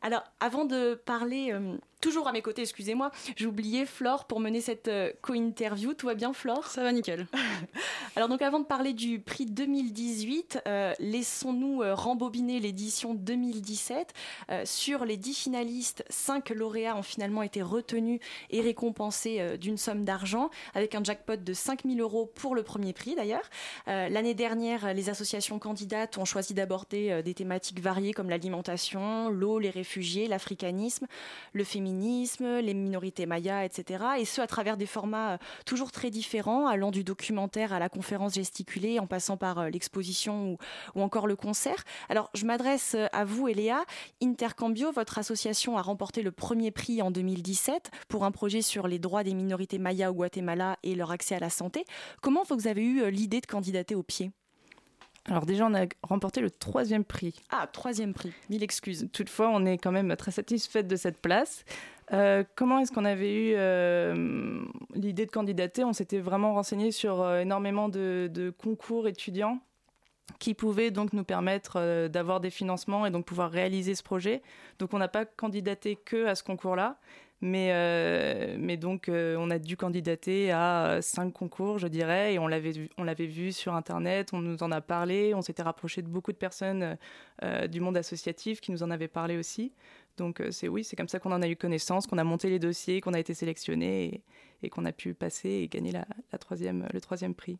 [0.00, 1.76] Alors, avant de parler, euh,
[2.06, 5.92] toujours à mes côtés, excusez-moi, j'ai oublié Flore pour mener cette euh, co-interview.
[5.92, 6.68] Tout va bien, Flore?
[6.68, 7.26] Ça va nickel.
[8.16, 14.14] Alors, donc, avant de parler du prix 2018, euh, laissons-nous euh, rembobiner l'édition 2017.
[14.50, 19.76] Euh, sur les 10 finalistes, 5 lauréats ont finalement été retenus et récompensés euh, d'une
[19.76, 23.50] somme d'argent, avec un jackpot de 5000 euros pour le premier prix d'ailleurs.
[23.86, 29.70] L'année dernière, les associations candidates ont choisi d'aborder des thématiques variées comme l'alimentation, l'eau, les
[29.70, 31.06] réfugiés, l'africanisme,
[31.52, 34.04] le féminisme, les minorités mayas, etc.
[34.18, 37.88] Et ce, à travers des formats euh, toujours très différents, allant du documentaire à la
[37.88, 40.58] conférence gesticulée, en passant par euh, l'exposition ou,
[40.94, 41.84] ou encore le concert.
[42.08, 43.84] Alors, je m'adresse euh, à vous, Eléa.
[44.22, 48.98] Intercambio, votre association a remporté le premier prix en 2017 pour un projet sur les
[48.98, 51.84] droits des minorités mayas au Guatemala et leur accès à la santé.
[52.22, 54.30] Comment vous avez eu l'idée de candidater au pied?
[55.28, 57.34] Alors déjà, on a remporté le troisième prix.
[57.50, 58.32] Ah, troisième prix.
[58.48, 59.08] Mille excuses.
[59.12, 61.64] Toutefois, on est quand même très satisfaite de cette place.
[62.12, 64.60] Euh, comment est-ce qu'on avait eu euh,
[64.94, 65.82] l'idée de candidater?
[65.82, 69.58] On s'était vraiment renseigné sur euh, énormément de, de concours étudiants
[70.38, 74.42] qui pouvaient donc nous permettre d'avoir des financements et donc pouvoir réaliser ce projet.
[74.80, 76.98] Donc on n'a pas candidaté que à ce concours-là,
[77.42, 82.38] mais, euh, mais donc euh, on a dû candidater à cinq concours, je dirais, et
[82.38, 82.88] on l'avait vu,
[83.26, 86.96] vu sur Internet, on nous en a parlé, on s'était rapproché de beaucoup de personnes
[87.42, 89.72] euh, du monde associatif qui nous en avaient parlé aussi.
[90.16, 92.48] Donc euh, c'est oui, c'est comme ça qu'on en a eu connaissance, qu'on a monté
[92.48, 94.22] les dossiers, qu'on a été sélectionné
[94.62, 97.58] et, qu'on a pu passer et gagner la troisième, le troisième prix.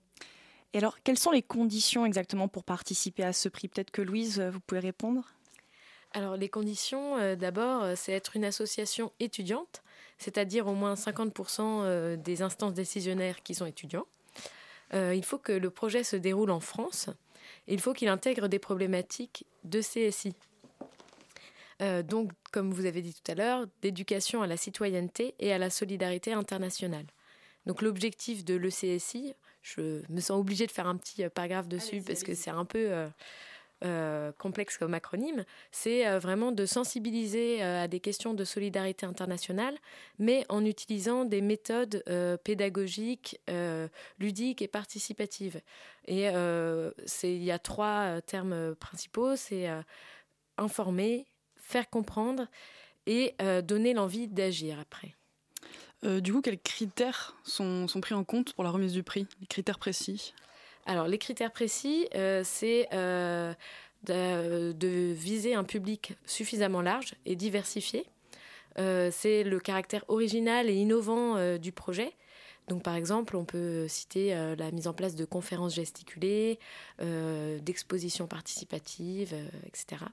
[0.73, 3.69] Et alors, quelles sont les conditions exactement pour participer à ce prix?
[3.69, 5.36] Peut-être que Louise, vous pouvez répondre?
[6.17, 9.83] Alors les conditions, euh, d'abord, euh, c'est être une association étudiante,
[10.17, 14.07] c'est-à-dire au moins 50% euh, des instances décisionnaires qui sont étudiants.
[14.95, 17.11] Euh, il faut que le projet se déroule en France.
[17.69, 20.33] Et il faut qu'il intègre des problématiques de CSI.
[21.83, 25.59] Euh, donc, comme vous avez dit tout à l'heure, d'éducation à la citoyenneté et à
[25.59, 27.05] la solidarité internationale.
[27.67, 32.23] Donc l'objectif de l'ECSI, je me sens obligée de faire un petit paragraphe dessus parce
[32.23, 33.07] que c'est un peu
[33.85, 39.05] euh, complexe comme acronyme, c'est euh, vraiment de sensibiliser euh, à des questions de solidarité
[39.05, 39.77] internationale,
[40.19, 42.03] mais en utilisant des méthodes
[42.43, 43.39] pédagogiques,
[44.19, 45.61] ludiques et participatives.
[46.07, 49.69] Et il y a trois termes principaux, c'est
[50.57, 52.47] informer, faire comprendre
[53.07, 55.15] et donner l'envie d'agir après.
[56.21, 59.27] Du coup, quels critères sont, sont pris en compte pour la remise du prix?
[59.41, 60.35] Les critères précis?
[60.87, 63.53] Alors, les critères précis, euh, c'est euh,
[64.05, 68.07] de, viser un public suffisamment large et diversifié.
[68.79, 72.13] Euh, c'est le caractère original et innovant du projet.
[72.69, 76.59] Donc, par exemple, on peut citer la mise en place de conférences gesticulées,
[77.01, 79.35] d'expositions participatives,
[79.67, 80.05] etc.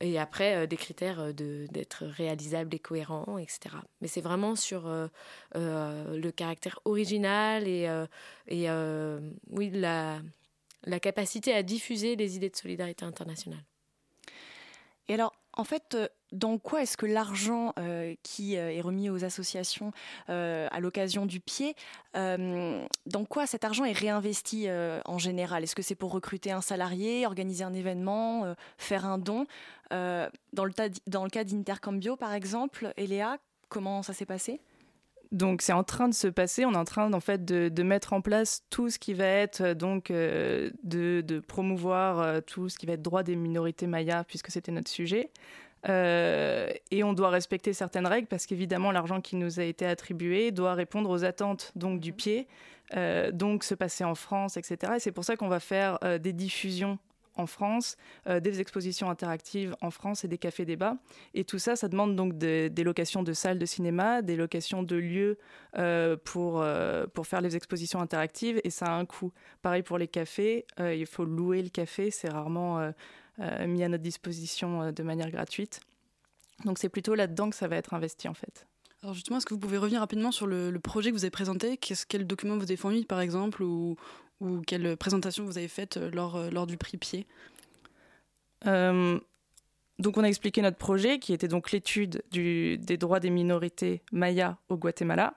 [0.00, 3.76] Et après, euh, des critères euh, de- d'être réalisable et cohérent, etc.
[4.00, 5.08] Mais c'est vraiment sur euh,
[5.54, 7.88] le caractère original et,
[8.48, 8.68] et
[9.50, 10.20] oui, la,
[10.84, 13.64] la capacité à diffuser les idées de solidarité internationale.
[15.08, 17.74] Et alors, en fait, euh, dans quoi est-ce que l'argent
[18.22, 19.92] qui est remis aux associations
[20.26, 21.74] à l'occasion du pied,
[22.14, 24.66] dans quoi cet argent est réinvesti
[25.06, 25.64] en général?
[25.64, 29.46] Est-ce que c'est pour recruter un salarié, organiser un événement, faire un don?
[29.90, 30.72] Dans, le
[31.06, 33.38] dans le cas d'Intercambio, par exemple, Eléa,
[33.70, 34.60] comment ça s'est passé?
[35.32, 38.12] Donc c'est en train de se passer, on est en train en fait de, mettre
[38.12, 42.78] en place tout ce qui va être euh, donc euh, de, promouvoir euh, tout ce
[42.78, 45.30] qui va être droit des minorités mayas puisque c'était notre sujet.
[45.86, 50.74] et on doit respecter certaines règles parce qu'évidemment l'argent qui nous a été attribué doit
[50.74, 52.48] répondre aux attentes donc du pied,
[53.32, 54.94] donc se passer en France, etc.
[54.96, 56.98] Et c'est pour ça qu'on va faire des diffusions
[57.38, 60.96] en France, euh, des expositions interactives en France et des cafés-débats.
[61.34, 64.96] Et tout ça, ça demande donc des, locations de salles de cinéma, des locations de
[64.96, 65.38] lieux
[65.76, 69.32] euh, pour, euh, pour faire les expositions interactives et ça a un coût.
[69.62, 72.92] Pareil pour les cafés, il faut louer le café, c'est rarement
[73.66, 75.80] mis à notre disposition de manière gratuite.
[76.64, 78.66] Donc c'est plutôt là-dedans que ça va être investi en fait.
[79.02, 81.76] Alors justement, est-ce que vous pouvez revenir rapidement sur le, projet que vous avez présenté?
[81.76, 83.62] Quel document vous avez fourni par exemple
[84.40, 87.26] ou quelle présentation vous avez faite euh, lors, euh, lors du prix Pied?
[88.66, 89.18] Euh,
[89.98, 94.56] donc on a expliqué notre projet qui était donc l'étude des droits des minorités mayas
[94.68, 95.34] au Guatemala.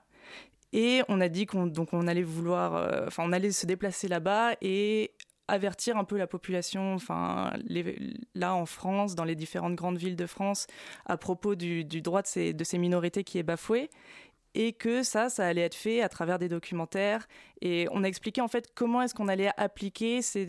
[0.72, 5.12] Et on a dit qu'on on allait vouloir enfin on allait se déplacer là-bas et
[5.48, 7.52] avertir un peu la population enfin
[8.34, 10.66] là en France dans les différentes grandes villes de France
[11.04, 13.90] à propos du, du droit de ces, de ces minorités qui est bafoué
[14.54, 17.26] et que ça, ça allait être fait à travers des documentaires.
[17.60, 20.46] Et on a expliqué en fait comment est-ce qu'on allait appliquer ces,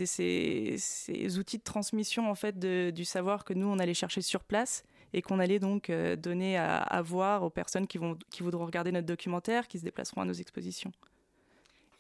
[1.38, 4.84] outils de transmission en fait du savoir que nous on allait chercher sur place
[5.14, 8.66] et qu'on allait donc euh, donner à, à, voir aux personnes qui, vont, qui voudront
[8.66, 10.91] regarder notre documentaire, qui se déplaceront à nos expositions.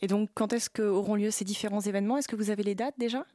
[0.01, 2.17] Et donc, quand est-ce qu'auront lieu ces différents événements?
[2.17, 3.25] Est-ce que vous avez les dates déjà?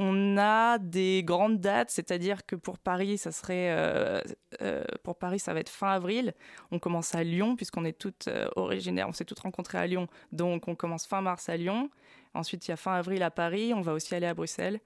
[0.00, 4.22] On a des grandes dates, c'est-à-dire que pour Paris, ça serait euh,
[4.62, 6.34] euh, pour Paris, ça va être fin avril.
[6.70, 10.06] On commence à Lyon puisqu'on est toutes euh, originaires, on s'est toutes rencontrées à Lyon,
[10.30, 11.90] donc on commence fin mars à Lyon.
[12.32, 13.74] Ensuite, il y a fin avril à Paris.
[13.74, 14.80] On va aussi aller à Bruxelles.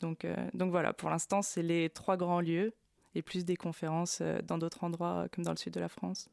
[0.00, 2.74] Donc, donc voilà, pour l'instant, c'est les trois grands lieux
[3.14, 6.28] et plus des conférences dans d'autres endroits comme dans le sud de la France.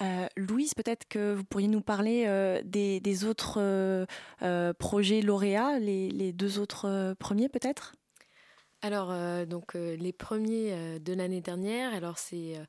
[0.00, 6.32] Euh, Louise, peut-être que vous pourriez nous parler euh, des, autres euh, projets lauréats, les,
[6.32, 7.94] deux autres premiers peut-être?
[8.82, 9.14] Alors,
[9.46, 12.60] donc les premiers de l'année dernière, alors c'est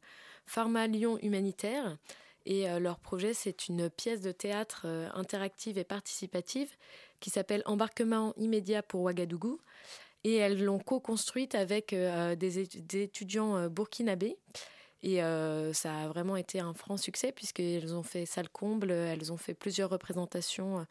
[0.45, 1.97] Pharma Lyon Humanitaire.
[2.45, 6.71] Et leur projet, c'est une pièce de théâtre interactive et participative
[7.19, 9.59] qui s'appelle Embarquement immédiat pour Ouagadougou.
[10.23, 12.59] Et elles l'ont co-construite avec des,
[12.95, 14.37] étudiants burkinabés.
[15.05, 19.31] Et euh, ça a vraiment été un franc succès puisqu'elles ont fait salle comble, elles
[19.31, 20.83] ont fait plusieurs représentations euh,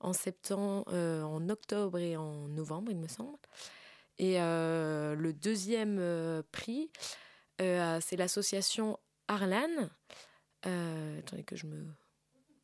[0.00, 3.38] en septembre, euh, en octobre et en novembre, il me semble.
[4.18, 6.90] Et le deuxième prix,
[7.58, 8.98] c'est l'association
[9.28, 9.88] Arlan.
[10.62, 11.86] attendez que je me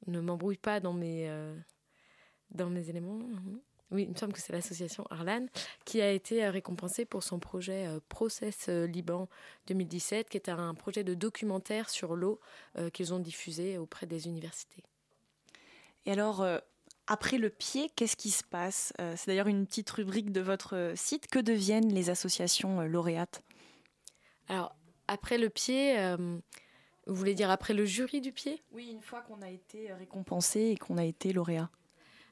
[0.07, 1.31] ne m'embrouille pas dans mes
[2.51, 3.21] dans mes éléments.
[3.93, 5.47] Oui, il me semble que c'est l'association Arlan
[5.85, 9.29] qui a été euh, récompensée pour son projet euh, Process euh, Liban
[9.69, 12.41] 2017, qui est un projet de documentaire sur l'eau
[12.93, 14.83] qu'ils ont diffusé auprès des universités.
[16.05, 16.47] Et alors,
[17.07, 21.27] après le pied, qu'est-ce qui se passe C'est d'ailleurs une petite rubrique de votre site.
[21.27, 23.43] Que deviennent les associations lauréates?
[24.49, 24.77] Alors,
[25.09, 25.97] après le pied,
[27.07, 28.63] vous voulez dire après le jury du pied?
[28.73, 31.71] Oui, une fois qu'on a été récompensé et qu'on a été lauréat.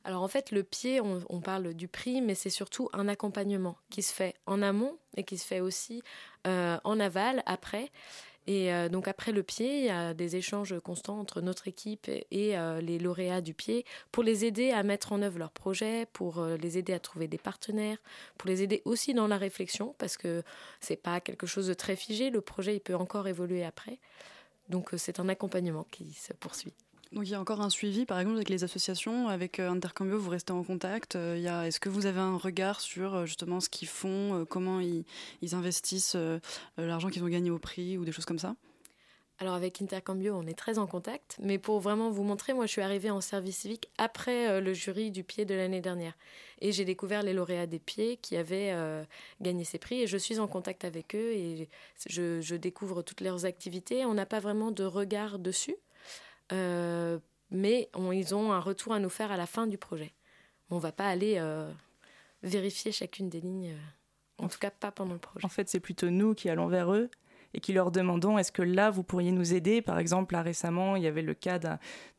[0.05, 4.03] Alors en fait, le pied, on, parle du prix, mais c'est surtout un accompagnement qui
[4.03, 6.03] se fait en amont et qui se fait aussi
[6.47, 7.91] euh, en aval après.
[8.47, 12.11] Et euh, donc après le pied, il y a des échanges constants entre notre équipe
[12.31, 16.07] et euh, les lauréats du pied pour les aider à mettre en œuvre leurs projets,
[16.13, 17.97] pour les aider à trouver des partenaires,
[18.37, 20.43] pour les aider aussi dans la réflexion parce que
[20.81, 22.29] c'est pas quelque chose de très figé.
[22.29, 23.99] Le projet il peut encore évoluer après.
[24.69, 26.75] Donc c'est un accompagnement qui se poursuit.
[27.15, 30.19] Donc il y a encore un suivi, par exemple, avec les associations, avec euh, Intercambio,
[30.19, 31.15] vous restez en contact.
[31.15, 35.05] Euh, est-ce que vous avez un regard sur euh, justement ce qu'ils font, comment ils,
[35.53, 36.17] investissent
[36.77, 38.57] l'argent qu'ils ont gagné au prix ou des choses comme ça?
[39.39, 42.73] Alors avec Intercambio, on est très en contact, mais pour vraiment vous montrer, moi je
[42.73, 46.15] suis arrivée en service civique après le jury du pied de l'année dernière.
[46.61, 48.75] Et j'ai découvert les lauréats des pieds qui avaient
[49.41, 51.69] gagné ces prix et je suis en contact avec eux et
[52.09, 54.05] je, je découvre toutes leurs activités.
[54.05, 55.77] On n'a pas vraiment de regard dessus.
[56.55, 57.19] Euh,
[57.51, 60.13] mais ils ont un retour à nous faire à la fin du projet.
[60.71, 61.71] On ne va pas aller euh,
[62.43, 65.45] vérifier chacune des lignes, euh, en tout cas pas pendant le projet.
[65.45, 67.11] En fait, c'est plutôt nous qui allons vers eux
[67.55, 69.81] et qui leur demandons est-ce que là vous pourriez nous aider?
[69.81, 71.61] Par exemple, là récemment, il y avait le cas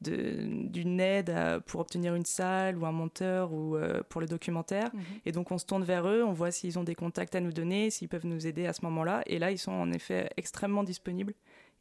[0.02, 4.90] d'une aide pour obtenir une salle ou un monteur ou euh, pour le documentaire.
[4.94, 5.04] Mhm.
[5.26, 7.52] Et donc on se tourne vers eux, on voit s'ils ont des contacts à nous
[7.52, 9.24] donner, s'ils peuvent nous aider à ce moment-là.
[9.26, 11.34] Et là, ils sont en effet extrêmement disponibles.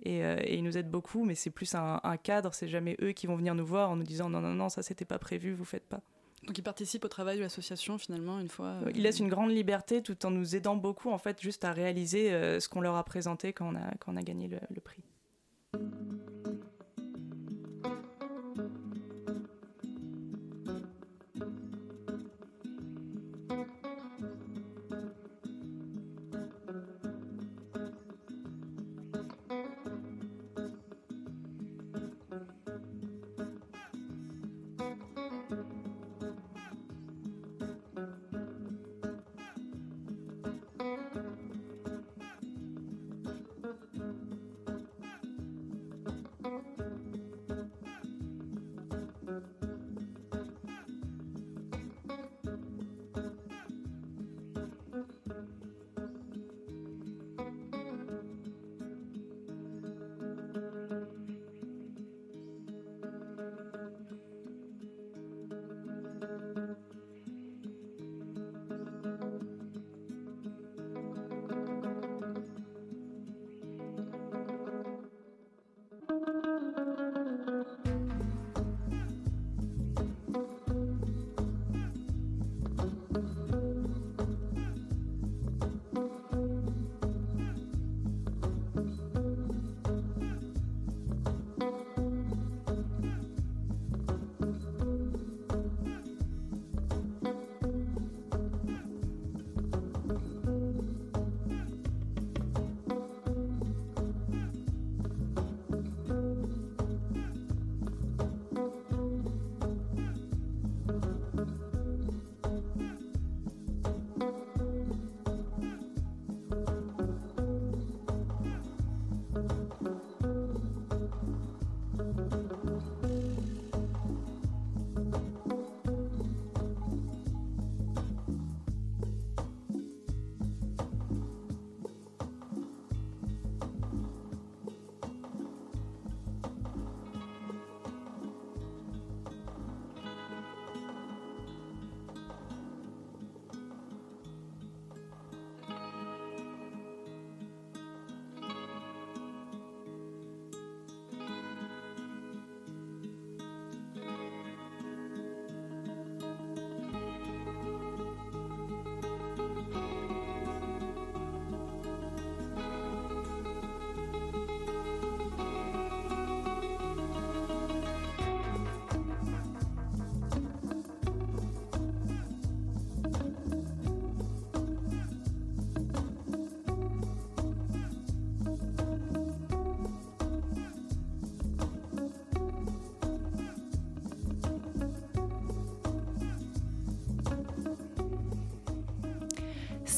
[0.02, 3.12] Et, euh, ils nous aident beaucoup, mais c'est plus un, un cadre, c'est jamais eux
[3.12, 5.52] qui vont venir nous voir en nous disant non, non, non, ça c'était pas prévu,
[5.52, 6.00] vous faites pas.
[6.46, 8.66] Donc ils participent au travail de l'association finalement une fois.
[8.66, 8.90] Euh...
[8.94, 12.32] Ils laissent une grande liberté tout en nous aidant beaucoup en fait juste à réaliser
[12.32, 14.80] euh, ce qu'on leur a présenté quand on a, quand on a gagné le, le
[14.80, 15.02] prix.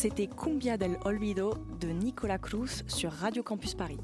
[0.08, 3.98] C'était Cumbia del Olvido de Nicolas Cruz sur Radio Campus Paris.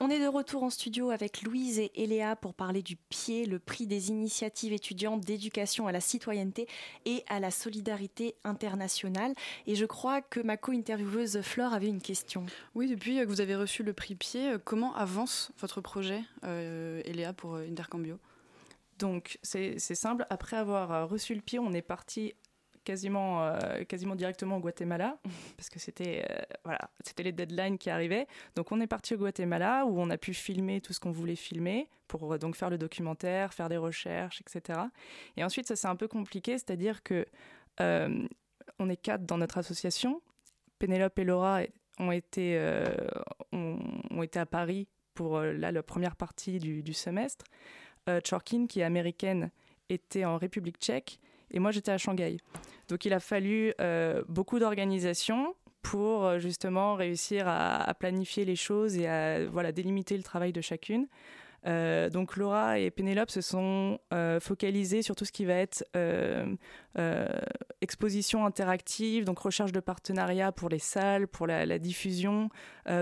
[0.00, 3.58] On est de retour en studio avec Louise et Eléa pour parler du pied, le
[3.58, 6.68] prix des initiatives étudiantes d'éducation à la citoyenneté
[7.04, 9.34] et à la solidarité internationale.
[9.66, 12.46] Et je crois que ma co-intervieweuse Flore avait une question.
[12.74, 17.34] Oui, depuis que vous avez reçu le prix pied, comment avance votre projet, euh, Eléa,
[17.34, 18.18] pour Intercambio?
[18.98, 22.34] Donc c'est simple, après avoir euh, reçu le pied, on est parti
[22.84, 25.18] quasiment, euh, quasiment directement au Guatemala,
[25.56, 28.26] parce que c'était euh, voilà, c'était les deadlines qui arrivaient.
[28.56, 31.36] Donc on est parti au Guatemala, où on a pu filmer tout ce qu'on voulait
[31.36, 34.80] filmer, pour donc faire le documentaire, faire des recherches, etc.
[35.36, 37.26] Et ensuite, ça c'est un peu compliqué, c'est-à-dire que
[38.80, 40.20] on est quatre dans notre association.
[40.80, 41.60] Pénélope et Laura
[42.00, 42.60] ont été,
[43.52, 47.44] ont, été à Paris pour là, la première partie du, du semestre.
[48.08, 49.50] Euh, Chorkin, qui est américaine,
[49.88, 51.18] était en République tchèque
[51.50, 52.38] et moi j'étais à Shanghai.
[52.88, 58.96] Donc il a fallu euh, beaucoup d'organisation pour euh, justement réussir à, planifier les choses
[58.96, 61.06] et à voilà, délimiter le travail de chacune.
[61.64, 63.98] Donc Laura et Pénélope se sont
[64.40, 65.84] focalisées sur tout ce qui va être
[67.80, 72.48] exposition interactive, donc recherche de partenariats pour les salles, pour la, diffusion,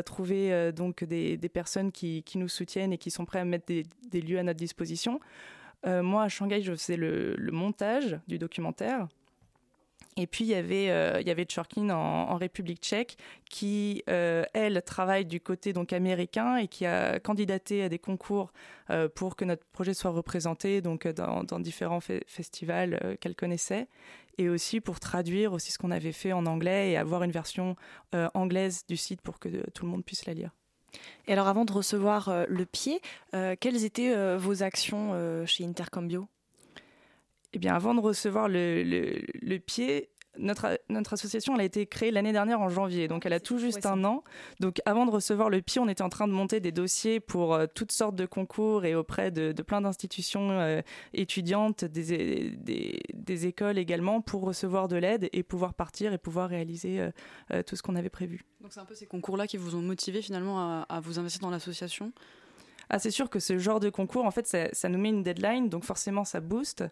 [0.04, 4.38] trouver donc des, personnes qui, nous soutiennent et qui sont prêts à mettre des, lieux
[4.38, 5.20] à notre disposition.
[5.84, 9.06] moi, à Shanghai, je faisais le, montage du documentaire.
[10.16, 13.18] Et puis il y avait euh, il y avait Tchorkin en, République tchèque
[13.50, 18.52] qui euh, elle travaille du côté donc américain et qui a candidaté à des concours
[18.90, 23.88] euh, pour que notre projet soit représenté donc dans, différents fe festivals euh, qu'elle connaissait
[24.38, 27.74] et aussi pour traduire aussi ce qu'on avait fait en anglais et avoir une version
[28.34, 30.50] anglaise du site pour que tout le monde puisse la lire.
[31.26, 33.00] Et alors avant de recevoir le pied,
[33.32, 36.28] quelles étaient vos actions chez Intercambio?
[37.56, 41.86] Eh bien avant de recevoir le, le, le pied, notre, notre association elle a été
[41.86, 44.24] créée l'année dernière en janvier, donc elle a tout juste un an.
[44.60, 47.54] Donc avant de recevoir le pied, on était en train de monter des dossiers pour
[47.54, 50.82] euh, toutes sortes de concours et auprès de, de plein d'institutions euh,
[51.14, 56.50] étudiantes, des, des, des, écoles également, pour recevoir de l'aide et pouvoir partir et pouvoir
[56.50, 57.10] réaliser euh,
[57.52, 58.44] euh, tout ce qu'on avait prévu.
[58.60, 61.40] Donc c'est un peu ces concours-là qui vous ont motivé finalement à, à vous investir
[61.40, 62.12] dans l'association?
[62.88, 65.68] Ah, c'est sûr que ce genre de concours, en fait, ça, nous met une deadline,
[65.68, 66.84] donc forcément, ça booste.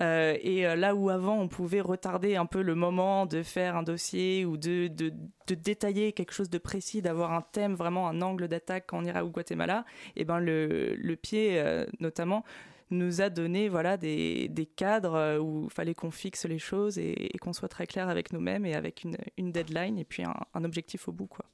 [0.00, 3.76] Euh, et euh, là où avant, on pouvait retarder un peu le moment de faire
[3.76, 5.12] un dossier ou de, de,
[5.46, 9.04] de détailler quelque chose de précis, d'avoir un thème, vraiment un angle d'attaque quand on
[9.04, 9.84] ira au Guatemala,
[10.16, 12.44] et ben le, le pied, euh, notamment,
[12.90, 17.34] nous a donné voilà des, des cadres où il fallait qu'on fixe les choses et,
[17.34, 20.34] et qu'on soit très clair avec nous-mêmes et avec une, une deadline et puis un,
[20.54, 21.44] un objectif au bout, quoi.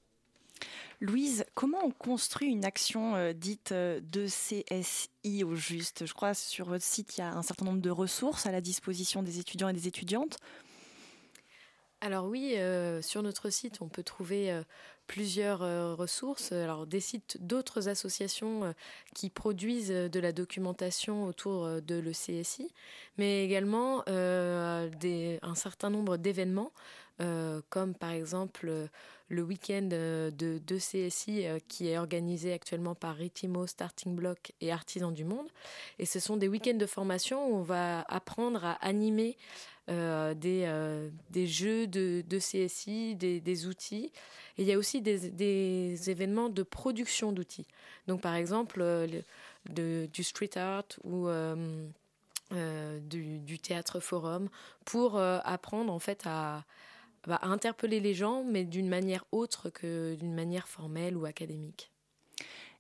[1.05, 6.07] Louise, comment on construit une action euh, dite euh, de CSI au juste?
[6.07, 8.63] Je crois sur votre site, il y a un certain nombre de ressources à la
[8.63, 10.39] disposition des étudiants et des étudiantes.
[12.01, 14.63] Alors oui, euh, sur notre site, on peut trouver
[15.07, 15.61] plusieurs
[15.99, 18.75] ressources, alors des sites d'autres associations
[19.15, 22.73] qui produisent de la documentation autour de l'ECSI,
[23.19, 26.73] mais également un certain nombre d'événements,
[27.21, 28.87] euh, comme par exemple euh,
[29.29, 34.73] le week-end de, de CSI euh, qui est organisé actuellement par Ritimo, Starting Block et
[34.73, 35.49] Artisans du Monde.
[35.99, 39.37] Et ce sont des week-ends de formation où on va apprendre à animer
[39.91, 44.13] euh, des, euh, des jeux de, de CSI, des, des outils.
[44.57, 47.67] Et il y a aussi des, des événements de production d'outils.
[48.07, 49.23] Donc par exemple euh, le,
[49.73, 51.87] de, du street art ou euh,
[52.53, 54.49] euh, du, théâtre forum
[54.85, 56.65] pour euh, apprendre en fait à,
[57.27, 61.91] bah, à interpeller les gens, mais d'une manière autre que d'une manière formelle ou académique.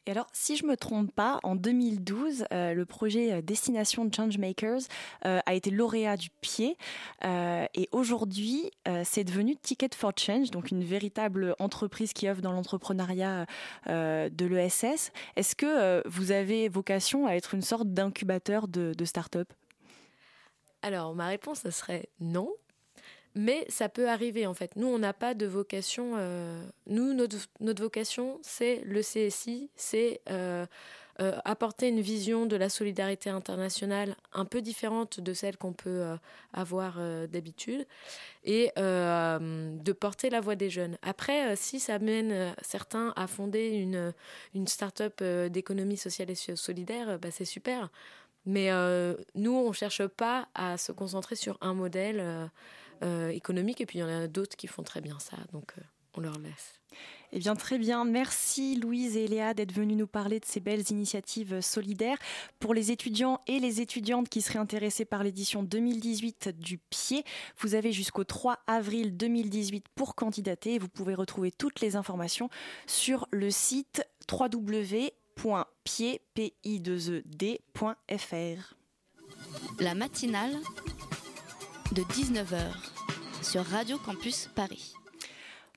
[0.07, 4.83] Et alors, si je me trompe pas, en 2012, euh, le projet Destination Changemakers
[5.25, 6.77] euh, a été lauréat du pied.
[7.25, 12.43] Euh, et aujourd'hui, euh, c'est devenu Ticket for Change, donc une véritable entreprise qui œuvre
[12.43, 13.47] dans l'entrepreneuriat
[13.89, 15.11] euh, de l'ESS.
[15.37, 19.51] Est-ce que euh, vous avez vocation à être une sorte d'incubateur de, de start-up?
[20.83, 22.51] Alors, ma réponse, ce serait non.
[23.35, 24.77] Mais ça peut arriver en fait.
[24.77, 26.13] Nous, on n'a pas de vocation.
[26.17, 30.67] Euh, nous, notre, vocation, c'est le CSI, c'est euh,
[31.21, 36.05] euh, apporter une vision de la solidarité internationale un peu différente de celle qu'on peut
[36.53, 37.87] avoir d'habitude
[38.45, 40.97] et de porter la voix des jeunes.
[41.03, 43.71] Après, si ça mène certains à fonder
[44.55, 47.91] une, start-up d'économie sociale et solidaire, bah, c'est super.
[48.47, 48.71] Mais
[49.35, 52.51] nous, on ne cherche pas à se concentrer sur un modèle
[53.03, 55.75] euh, économique, et puis il y en a d'autres qui font très bien ça, donc
[55.79, 55.83] euh,
[56.15, 56.81] on leur laisse.
[57.33, 58.05] Eh bien, très bien.
[58.05, 62.19] Merci Louise et Léa d'être venues nous parler de ces belles initiatives solidaires.
[62.61, 67.25] Pour les étudiants et les étudiantes qui seraient intéressés par l'édition 2018 du Pied,
[67.59, 70.79] vous avez jusqu'au 3 avril 2018 pour candidater.
[70.79, 72.51] Vous pouvez retrouver toutes les informations
[72.87, 75.05] sur le site www.pied.fr.
[79.81, 80.57] La matinale
[81.95, 82.59] de 19h
[83.43, 84.95] sur Radio Campus Paris.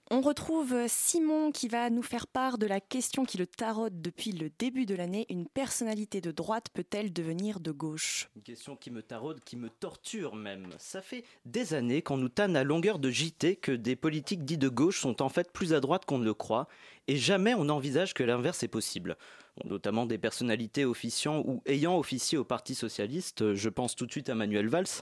[0.09, 4.32] On retrouve Simon qui va nous faire part de la question qui le taraude depuis
[4.32, 5.28] le début de l'année.
[5.30, 8.30] Une personnalité de droite peut-elle devenir de gauche?
[8.36, 10.70] Une question qui me taraude, qui me torture même.
[10.80, 14.57] Ça fait des années qu'on nous tanne à longueur de JT que des politiques dits
[14.57, 16.68] de gauche sont en fait plus à droite qu'on ne le croit,
[17.07, 19.18] et jamais on envisage que l'inverse est possible.
[19.65, 24.29] Notamment des personnalités officiant ou ayant officié au Parti Socialiste, je pense tout de suite
[24.29, 25.01] à Manuel Valls.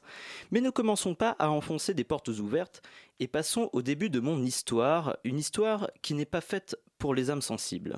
[0.52, 2.82] Mais ne commençons pas à enfoncer des portes ouvertes,
[3.20, 7.30] et passons au début de mon histoire, une histoire qui n'est pas faite pour les
[7.30, 7.98] âmes sensibles.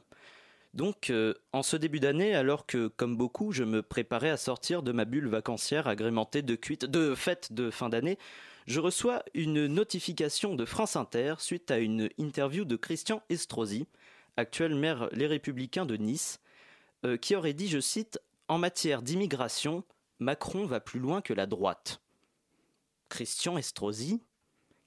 [0.73, 4.83] Donc, euh, en ce début d'année, alors que, comme beaucoup, je me préparais à sortir
[4.83, 8.17] de ma bulle vacancière agrémentée de cuites, de fêtes de fin d'année,
[8.67, 13.87] je reçois une notification de France Inter suite à une interview de Christian Estrosi,
[14.35, 16.39] actuel maire Les Républicains de Nice,
[17.07, 19.83] euh, qui aurait dit, je cite, En matière d'immigration,
[20.19, 22.01] Macron va plus loin que la droite.
[23.09, 24.21] Christian Estrosi,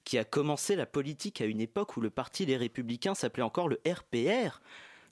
[0.03, 3.67] qui a commencé la politique à une époque où le parti Les Républicains s'appelait encore
[3.67, 4.61] le RPR,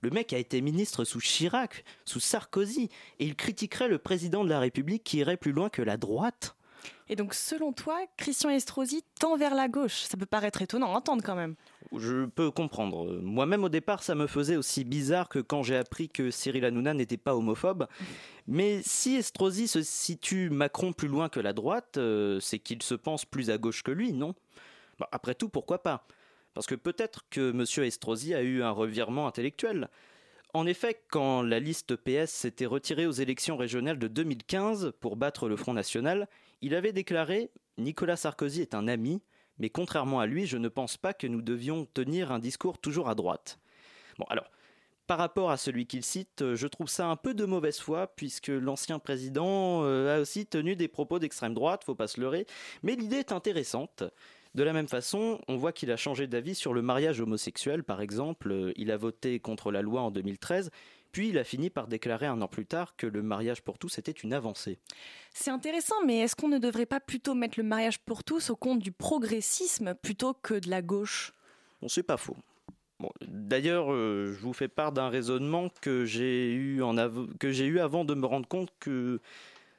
[0.02, 2.90] le mec a été ministre sous Chirac, sous Sarkozy,
[3.20, 6.56] et il critiquerait le président de la République qui irait plus loin que la droite.
[7.08, 10.02] Et donc, selon toi, Christian Estrosi tend vers la gauche.
[10.04, 11.56] Ça peut paraître étonnant à entendre quand même.
[11.96, 13.20] Je peux comprendre.
[13.22, 16.94] Moi-même, au départ, ça me faisait aussi bizarre que quand j'ai appris que Cyril Hanouna
[16.94, 17.88] n'était pas homophobe.
[18.48, 22.96] Mais si Estrosi se situe Macron plus loin que la droite, euh, c'est qu'il se
[22.96, 24.36] pense plus à gauche que lui, non?
[25.00, 26.06] Bah, Après tout, pourquoi pas?
[26.54, 27.86] Parce que peut-être que M.
[27.86, 29.90] Estrosi a eu un revirement intellectuel.
[30.54, 35.48] En effet, quand la liste PS s'était retirée aux élections régionales de 2015 pour battre
[35.48, 36.28] le Front National,
[36.62, 39.22] il avait déclaré Nicolas Sarkozy est un ami,
[39.58, 43.10] mais contrairement à lui, je ne pense pas que nous devions tenir un discours toujours
[43.10, 43.60] à droite.
[44.18, 44.50] Bon, alors,
[45.08, 48.08] par rapport à celui qu'il cite, euh, je trouve ça un peu de mauvaise foi,
[48.16, 52.46] puisque l'ancien président euh, a aussi tenu des propos d'extrême droite, faut pas se leurrer,
[52.84, 54.04] mais l'idée est intéressante.
[54.56, 58.02] De la même façon, on voit qu'il a changé d'avis sur le mariage homosexuel, par
[58.02, 58.52] exemple.
[58.52, 60.70] Euh, Il a voté contre la loi en 2013,
[61.12, 63.98] puis il a fini par déclarer un an plus tard que le mariage pour tous
[63.98, 64.78] était une avancée.
[65.34, 68.56] C'est intéressant, mais est-ce qu'on ne devrait pas plutôt mettre le mariage pour tous au
[68.56, 71.34] compte du progressisme plutôt que de la gauche?
[71.82, 72.38] Bon, c'est pas faux.
[73.00, 76.96] Bon, D'ailleurs, euh, je vous fais part d'un raisonnement que j'ai eu, en
[77.40, 79.22] que eu avant de me rendre compte que,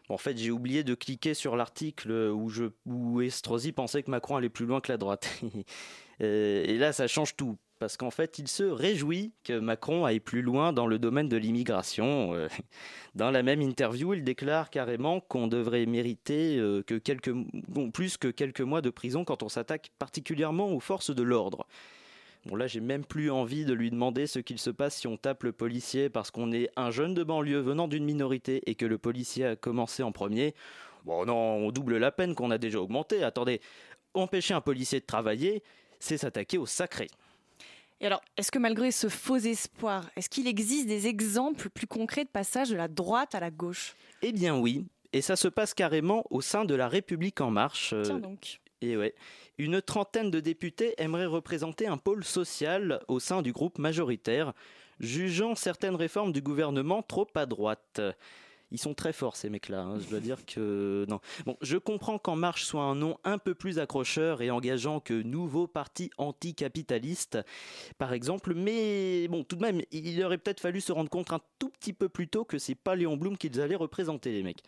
[0.09, 4.37] en fait, j'ai oublié de cliquer sur l'article où, je, où Estrosi pensait que Macron
[4.37, 5.29] allait plus loin que la droite.
[6.21, 7.57] Et là, ça change tout.
[7.81, 11.39] Parce qu'en fait, il se réjouit que Macron aille plus loin dans le domaine de
[11.39, 12.35] l'immigration.
[12.35, 12.47] Euh,
[13.15, 17.33] Dans la même interview, il déclare carrément qu'on devrait mériter euh, que quelques,
[17.95, 21.67] plus que quelques mois de prison quand on s'attaque particulièrement aux forces de l'ordre.
[22.47, 25.19] Bon là j'ai même plus envie de lui demander ce qu'il se passe si on
[25.19, 28.87] tape le policier parce qu'on est un jeune de banlieue venant d'une minorité et que
[28.87, 30.55] le policier a commencé en premier.
[31.05, 33.23] Bon non, on double la peine qu'on a déjà augmenté.
[33.25, 33.61] Attendez,
[34.15, 35.63] empêcher un policier de travailler,
[35.99, 37.09] c'est s'attaquer au sacré.
[38.01, 42.25] Et alors, est-ce que malgré ce faux espoir, est-ce qu'il existe des exemples plus concrets
[42.25, 43.95] de passage de la droite à la gauche?
[44.23, 47.93] Eh bien oui, et ça se passe carrément au sein de la République en marche.
[47.93, 48.61] euh, Tiens donc.
[48.81, 49.15] Et ouais,
[49.59, 54.55] une trentaine de députés aimeraient représenter un pôle social au sein du groupe majoritaire,
[54.99, 58.01] jugeant certaines réformes du gouvernement trop à droite.
[58.73, 61.21] Ils sont très forts ces mecs-là, hein, je dois dire que non.
[61.45, 65.15] Bon, je comprends qu'En Marche soit un nom un peu plus accrocheur et engageant que
[65.23, 67.39] Nouveau Parti Anticapitaliste,
[67.99, 71.41] par exemple, mais bon, tout de même, il aurait peut-être fallu se rendre compte un
[71.59, 74.63] tout petit peu plus tôt que c'est pas Léon Blum qu'ils allaient représenter les mecs.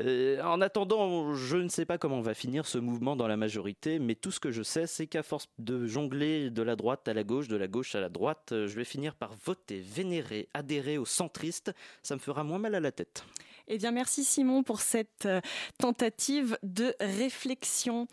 [0.00, 3.98] Euh, en attendant, je ne sais pas comment va finir ce mouvement dans la majorité,
[3.98, 7.14] mais tout ce que je sais, c'est qu'à force de jongler de la droite à
[7.14, 10.48] la gauche, de la gauche à la droite, euh, je vais finir par voter, vénérer,
[10.52, 11.72] adhérer aux centristes.
[12.02, 13.24] Ça me fera moins mal à la tête.
[13.68, 15.40] Eh bien, merci Simon pour cette euh,
[15.78, 18.08] tentative de réflexion.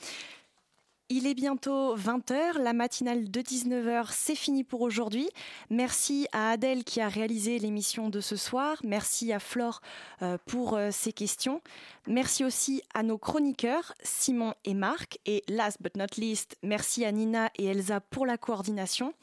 [1.14, 5.28] Il est bientôt 20h, la matinale de 19h, c'est fini pour aujourd'hui.
[5.70, 8.78] Merci à Adèle qui a réalisé l'émission de ce soir.
[8.86, 9.82] Merci à Flore
[10.22, 11.62] euh, pour euh, ses questions.
[12.08, 15.20] Merci aussi à nos chroniqueurs, Simon et Marc.
[15.26, 19.14] Et last but not least, merci à Nina et Elsa pour la coordination.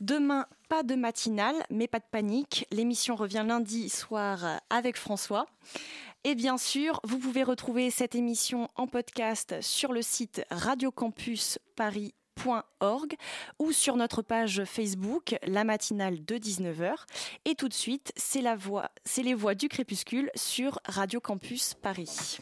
[0.00, 2.68] Demain, pas de matinale, mais pas de panique.
[2.70, 5.46] L'émission revient lundi soir euh, avec François.
[6.24, 13.16] Et bien sûr, vous pouvez retrouver cette émission en podcast sur le site radiocampusparis.org
[13.58, 16.94] ou sur notre page Facebook, la matinale de 19h.
[17.44, 18.44] Et tout de suite, c'est
[19.04, 22.38] c'est les voix du crépuscule sur Radio Campus Paris.